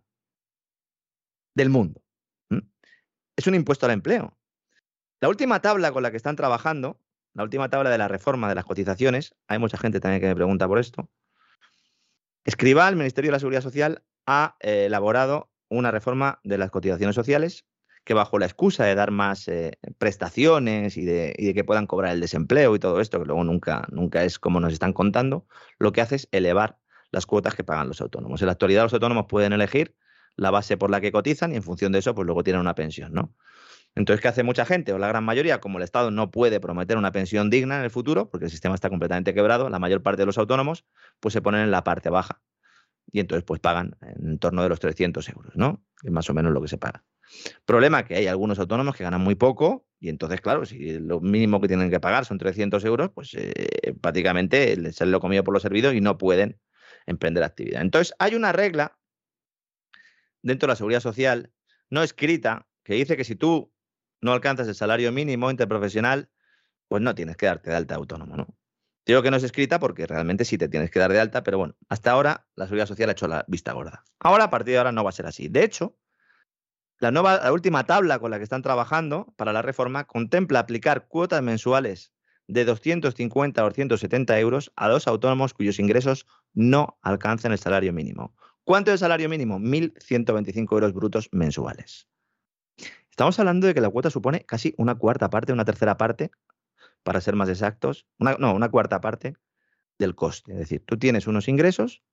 [1.56, 2.02] Del mundo.
[3.36, 4.40] Es un impuesto al empleo.
[5.20, 7.02] La última tabla con la que están trabajando,
[7.34, 10.36] la última tabla de la reforma de las cotizaciones, hay mucha gente también que me
[10.36, 11.12] pregunta por esto.
[12.46, 17.14] Escriba, el Ministerio de la Seguridad Social ha eh, elaborado una reforma de las cotizaciones
[17.14, 17.66] sociales
[18.06, 22.22] que bajo la excusa de dar más eh, prestaciones y de, que puedan cobrar el
[22.22, 25.48] desempleo y todo esto, que luego nunca, nunca es como nos están contando,
[25.80, 26.78] lo que hace es elevar
[27.12, 28.42] las cuotas que pagan los autónomos.
[28.42, 29.96] En la actualidad los autónomos pueden elegir
[30.36, 32.76] la base por la que cotizan y en función de eso, pues luego tienen una
[32.76, 33.34] pensión, ¿no?
[33.96, 34.92] Entonces, ¿qué hace mucha gente?
[34.94, 37.90] O la gran mayoría, como el Estado no puede prometer una pensión digna en el
[37.90, 40.86] futuro, porque el sistema está completamente quebrado, la mayor parte de los autónomos,
[41.22, 42.42] pues se ponen en la parte baja.
[43.10, 45.82] Y entonces, pues pagan en torno de los 300 euros, ¿no?
[46.04, 47.06] Es más o menos lo que se paga.
[47.66, 51.60] Problema que hay algunos autónomos que ganan muy poco Y entonces, claro, si lo mínimo
[51.60, 55.54] que tienen que pagar son 300 euros, pues eh, prácticamente les sale lo comido por
[55.54, 56.60] los servidos y no pueden
[57.06, 57.82] emprender actividad.
[57.82, 58.98] Entonces, hay una regla
[60.42, 61.52] dentro de la seguridad social
[61.90, 63.74] no escrita que dice que si tú
[64.22, 66.30] no alcanzas el salario mínimo interprofesional,
[66.88, 68.48] pues no tienes que darte de alta autónomo, ¿no?
[69.06, 71.60] Digo que no es escrita porque realmente sí te tienes que dar de alta, pero
[71.60, 74.04] bueno, hasta ahora la seguridad social ha hecho la vista gorda.
[74.20, 75.48] Ahora, a partir de ahora, no va a ser así.
[75.48, 75.96] De hecho,
[77.00, 81.08] la, nueva, la última tabla con la que están trabajando para la reforma contempla aplicar
[81.08, 82.14] cuotas mensuales
[82.48, 88.36] de 250 o 270 euros a dos autónomos cuyos ingresos no alcancen el salario mínimo.
[88.64, 89.60] ¿Cuánto es el salario mínimo?
[89.60, 92.08] 1.125 euros brutos mensuales.
[93.10, 96.32] Estamos hablando de que la cuota supone casi una cuarta parte, una tercera parte,
[97.04, 99.36] para ser más exactos, no, una cuarta parte
[100.00, 100.54] del coste.
[100.54, 102.04] Es decir, tú tienes unos ingresos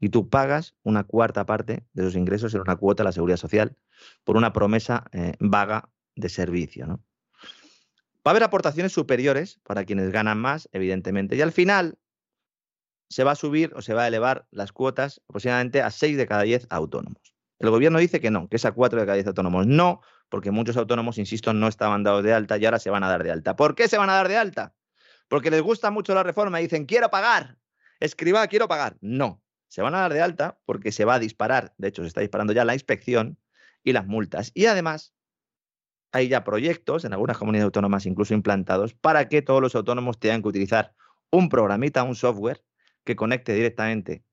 [0.00, 3.36] y tú pagas una cuarta parte de esos ingresos en una cuota a la seguridad
[3.36, 3.76] social
[4.24, 6.86] por una promesa eh, vaga de servicio.
[6.86, 7.02] ¿no?
[8.26, 11.98] Va a haber aportaciones superiores para quienes ganan más, evidentemente, y al final
[13.08, 16.26] se va a subir o se va a elevar las cuotas aproximadamente a 6 de
[16.26, 17.34] cada 10 autónomos.
[17.58, 19.66] El gobierno dice que no, que es a 4 de cada 10 autónomos.
[19.66, 23.08] No, porque muchos autónomos, insisto, no estaban dados de alta y ahora se van a
[23.08, 23.56] dar de alta.
[23.56, 24.74] ¿Por qué se van a dar de alta?
[25.26, 27.56] Porque les gusta mucho la reforma y dicen, quiero pagar,
[27.98, 28.96] escriba, quiero pagar.
[29.00, 32.08] No, se van a dar de alta porque se va a disparar, de hecho se
[32.08, 33.38] está disparando ya la inspección
[33.84, 34.50] y las multas.
[34.54, 35.14] Y además
[36.12, 40.42] hay ya proyectos en algunas comunidades autónomas incluso implantados para que todos los autónomos tengan
[40.42, 40.94] que utilizar
[41.30, 42.64] un programita, un software
[43.04, 44.24] que conecte directamente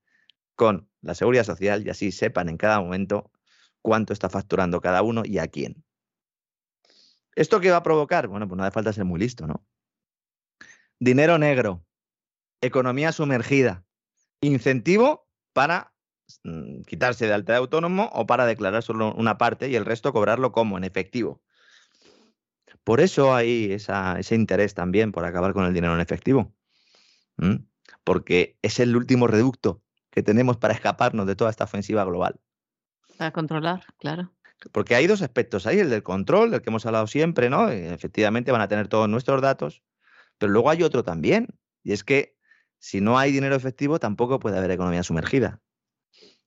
[0.56, 3.32] con la seguridad social y así sepan en cada momento
[3.82, 5.84] cuánto está facturando cada uno y a quién.
[7.36, 8.28] ¿Esto qué va a provocar?
[8.28, 9.66] Bueno, pues no hace falta ser muy listo, ¿no?
[10.98, 11.86] Dinero negro,
[12.62, 13.86] economía sumergida,
[14.40, 15.25] incentivo
[15.56, 15.94] para
[16.44, 20.12] mm, quitarse de alta de autónomo o para declarar solo una parte y el resto
[20.12, 21.42] cobrarlo como en efectivo.
[22.84, 26.54] Por eso hay ese interés también por acabar con el dinero en efectivo.
[28.04, 29.82] Porque es el último reducto
[30.12, 32.40] que tenemos para escaparnos de toda esta ofensiva global.
[33.18, 34.34] Para controlar, claro.
[34.74, 37.70] Porque hay dos aspectos ahí, el del control, del que hemos hablado siempre, ¿no?
[37.70, 39.84] efectivamente van a tener todos nuestros datos,
[40.38, 41.48] pero luego hay otro también,
[41.82, 42.35] y es que
[42.86, 45.60] si no hay dinero efectivo tampoco puede haber economía sumergida.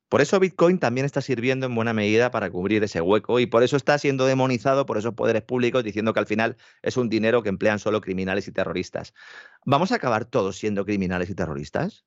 [0.09, 3.64] Por eso Bitcoin también está sirviendo en buena medida para cubrir ese hueco y por
[3.64, 7.43] eso está siendo demonizado por esos poderes públicos diciendo que al final es un dinero
[7.43, 9.14] que emplean solo criminales y terroristas.
[9.66, 12.05] ¿Vamos a acabar todos siendo criminales y terroristas?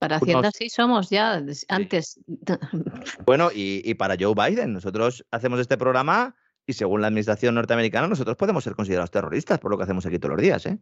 [0.00, 2.18] Para Hacienda sí somos ya antes.
[3.24, 6.34] Bueno, y, para Joe Biden, nosotros hacemos este programa
[6.66, 10.18] y según la administración norteamericana, nosotros podemos ser considerados terroristas por lo que hacemos aquí
[10.18, 10.80] todos los días, ¿eh?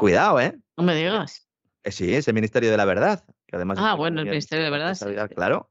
[0.00, 0.58] Cuidado, ¿eh?
[0.78, 1.46] No me digas.
[1.84, 3.22] Eh, sí, es el Ministerio de la Verdad.
[3.46, 5.30] Que además ah, bueno, el Ministerio de la Verdad.
[5.34, 5.70] Claro.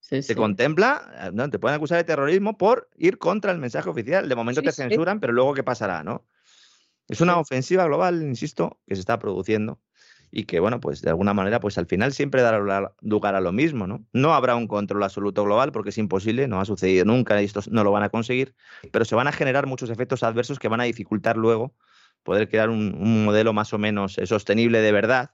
[0.00, 4.28] se contempla, eh, no, te pueden acusar de terrorismo por ir contra el mensaje oficial.
[4.28, 6.02] De momento te censuran, pero luego ¿qué pasará?
[6.02, 6.26] ¿no?
[7.06, 9.80] Es una ofensiva global, insisto, que se está produciendo
[10.32, 13.52] y que, bueno, pues de alguna manera, pues al final siempre dará lugar a lo
[13.52, 14.04] mismo, ¿no?
[14.12, 17.68] No habrá un control absoluto global porque es imposible, no ha sucedido nunca y estos
[17.68, 18.54] no lo van a conseguir,
[18.90, 21.74] pero se van a generar muchos efectos adversos que van a dificultar luego
[22.22, 25.30] poder crear un, modelo más o menos eh, sostenible de verdad,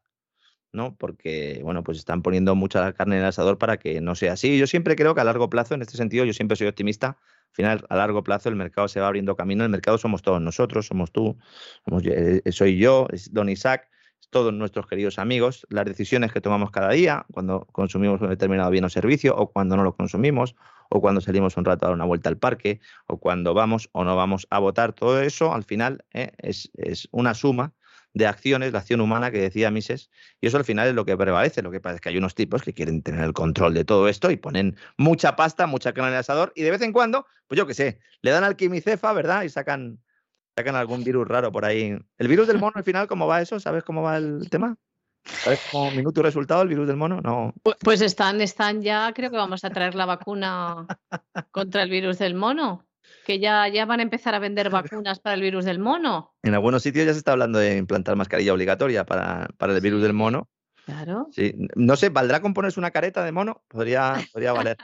[0.72, 0.96] ¿no?
[0.96, 4.58] Porque, bueno, pues están poniendo mucha carne en el asador para que no sea así.
[4.58, 7.18] Yo siempre creo que a largo plazo, en este sentido, yo siempre soy optimista.
[7.48, 9.64] Al final, a largo plazo, el mercado se va abriendo camino.
[9.64, 11.38] El mercado somos todos nosotros, somos tú,
[12.04, 13.88] eh, soy yo, es Don Isaac
[14.30, 18.84] todos nuestros queridos amigos, las decisiones que tomamos cada día, cuando consumimos un determinado bien
[18.84, 20.56] o servicio, o cuando no lo consumimos,
[20.90, 24.04] o cuando salimos un rato a dar una vuelta al parque, o cuando vamos o
[24.04, 26.70] no vamos a votar, todo eso al final eh, es,
[27.10, 27.72] una suma
[28.14, 30.10] de acciones, la acción humana que decía Mises,
[30.40, 31.60] y eso al final es lo que prevalece.
[31.60, 34.08] Lo que pasa es que hay unos tipos que quieren tener el control de todo
[34.08, 37.58] esto y ponen mucha pasta, mucha carne en asador, y de vez en cuando, pues
[37.58, 39.42] yo qué sé, le dan al quimicefa, ¿verdad?
[39.42, 40.00] Y sacan
[40.56, 41.96] sacan algún virus raro por ahí.
[42.18, 43.60] ¿El virus del mono al final cómo va eso?
[43.60, 44.76] ¿Sabes cómo va el tema?
[45.24, 47.20] ¿Sabes cómo minuto y resultado el virus del mono?
[47.20, 47.52] No.
[47.80, 50.86] Pues están, están ya, creo que vamos a traer la vacuna
[51.50, 52.84] contra el virus del mono.
[53.24, 56.34] Que ya, ya van a empezar a vender vacunas para el virus del mono.
[56.42, 60.02] En algunos sitios ya se está hablando de implantar mascarilla obligatoria para, para el virus
[60.02, 60.48] del mono.
[60.86, 61.28] Claro.
[61.32, 61.54] Sí.
[61.74, 63.62] No sé, ¿valdrá con ponerse una careta de mono?
[63.68, 64.76] Podría, podría valer.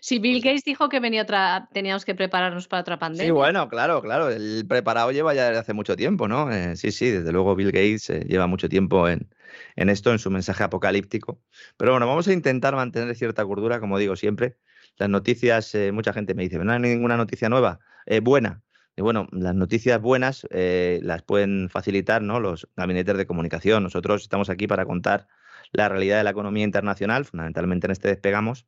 [0.00, 3.26] Si Bill Gates dijo que venía otra, teníamos que prepararnos para otra pandemia.
[3.26, 4.28] Sí, bueno, claro, claro.
[4.28, 6.50] El preparado lleva ya desde hace mucho tiempo, ¿no?
[6.52, 9.28] Eh, sí, sí, desde luego Bill Gates eh, lleva mucho tiempo en,
[9.76, 11.40] esto, en su mensaje apocalíptico.
[11.76, 14.58] Pero bueno, vamos a intentar mantener cierta cordura, como digo siempre.
[14.96, 17.80] Las noticias, eh, mucha gente me dice, no hay ninguna noticia nueva,
[18.22, 18.62] buena.
[18.96, 22.40] Y bueno, las noticias buenas las pueden facilitar ¿no?
[22.40, 23.82] los gabinetes de comunicación.
[23.82, 25.26] Nosotros estamos aquí para contar
[25.72, 28.66] la realidad de la economía internacional, fundamentalmente en este despegamos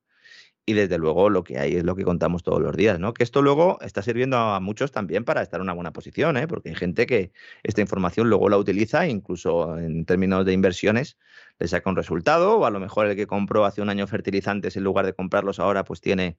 [0.68, 3.14] y desde luego lo que hay es lo que contamos todos los días, ¿no?
[3.14, 6.46] Que esto luego está sirviendo a muchos también para estar en una buena posición, ¿eh?
[6.46, 11.16] Porque hay gente que esta información luego la utiliza, incluso en términos de inversiones,
[11.58, 14.76] le saca un resultado, o a lo mejor el que compró hace un año fertilizantes
[14.76, 16.36] en lugar de comprarlos ahora, pues tiene,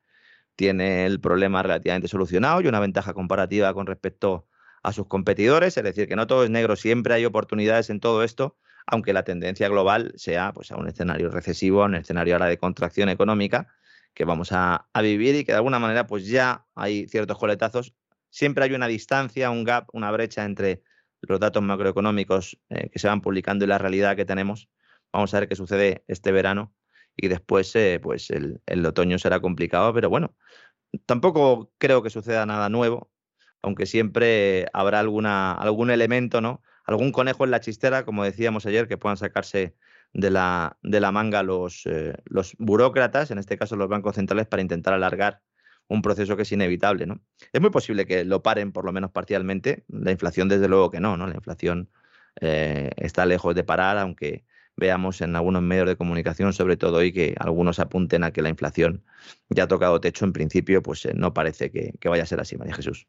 [0.56, 4.46] tiene el problema relativamente solucionado y una ventaja comparativa con respecto
[4.84, 8.24] a sus competidores, es decir, que no todo es negro, siempre hay oportunidades en todo
[8.24, 12.46] esto, aunque la tendencia global sea pues, a un escenario recesivo, a un escenario ahora
[12.46, 13.74] de contracción económica,
[14.20, 17.96] que vamos a, vivir y que de alguna manera pues ya hay ciertos coletazos.
[18.30, 20.84] Siempre hay una distancia, un gap, una brecha entre
[21.22, 24.68] los datos macroeconómicos eh, que se van publicando y la realidad que tenemos.
[25.14, 26.76] Vamos a ver qué sucede este verano
[27.16, 30.36] y después eh, pues el, el, otoño será complicado, pero bueno,
[31.06, 33.10] tampoco creo que suceda nada nuevo,
[33.62, 36.62] aunque siempre habrá alguna, algún elemento, ¿no?
[36.84, 39.78] Algún conejo en la chistera, como decíamos ayer, que puedan sacarse
[40.14, 44.48] de la, de la manga los, eh, los burócratas, en este caso los bancos centrales,
[44.48, 45.42] para intentar alargar
[45.88, 47.06] un proceso que es inevitable.
[47.06, 47.22] ¿no?
[47.52, 49.86] Es muy posible que lo paren, por lo menos parcialmente.
[49.88, 51.28] La inflación, desde luego que no, ¿no?
[51.28, 51.90] La inflación
[52.42, 54.46] eh, está lejos de parar, aunque
[54.78, 58.50] veamos en algunos medios de comunicación, sobre todo hoy, que algunos apunten a que la
[58.50, 59.04] inflación
[59.50, 62.40] ya ha tocado techo en principio, pues eh, no parece que, que vaya a ser
[62.40, 63.08] así, María Jesús.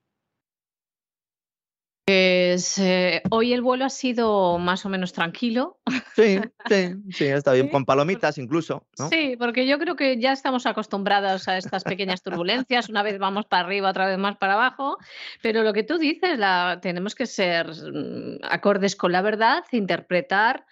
[2.11, 5.78] Pues eh, hoy el vuelo ha sido más o menos tranquilo.
[6.16, 8.84] Sí, sí, sí, está bien, con palomitas incluso.
[9.11, 13.46] Sí, porque yo creo que ya estamos acostumbrados a estas pequeñas turbulencias, una vez vamos
[13.46, 14.98] para arriba, otra vez más para abajo,
[15.40, 20.66] pero lo que tú dices, la, tenemos que ser mm, acordes con la verdad, interpretar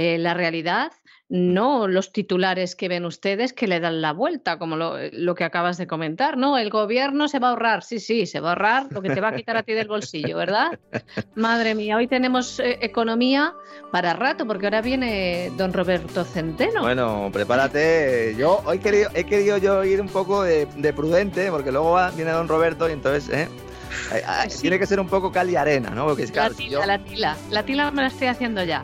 [0.00, 0.92] eh, la realidad,
[1.28, 5.44] no los titulares que ven ustedes que le dan la vuelta, como lo, lo, que
[5.44, 6.56] acabas de comentar, ¿no?
[6.56, 9.20] El gobierno se va a ahorrar, sí, sí, se va a ahorrar lo que te
[9.20, 10.78] va a quitar a ti del bolsillo, ¿verdad?
[11.34, 13.52] Madre mía, hoy tenemos eh, economía
[13.92, 16.80] para rato, porque ahora viene don Roberto Centeno.
[16.80, 21.98] Bueno, prepárate, yo hoy querido, he querido yo ir un poco de, prudente, porque luego
[22.16, 23.48] viene don Roberto y entonces, ¿eh?
[24.62, 26.06] Tiene que ser un poco cal y arena, ¿no?
[26.06, 28.82] Porque, la tila, la tila, la tila me la estoy haciendo ya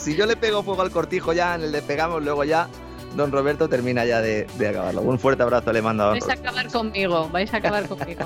[0.00, 2.68] si yo le pego fuego al cortijo ya, en el le pegamos, luego ya
[3.16, 5.02] don Roberto termina ya de, acabarlo.
[5.02, 8.24] Un fuerte abrazo le mando a don Vais a acabar conmigo, vais a acabar conmigo.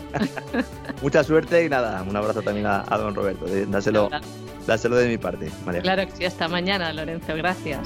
[1.02, 3.46] Mucha suerte y nada, un abrazo también a, don Roberto.
[3.68, 4.10] Dáselo,
[4.66, 5.82] dáselo de mi parte, María.
[5.82, 7.80] Claro que sí, hasta mañana, Lorenzo, gracias.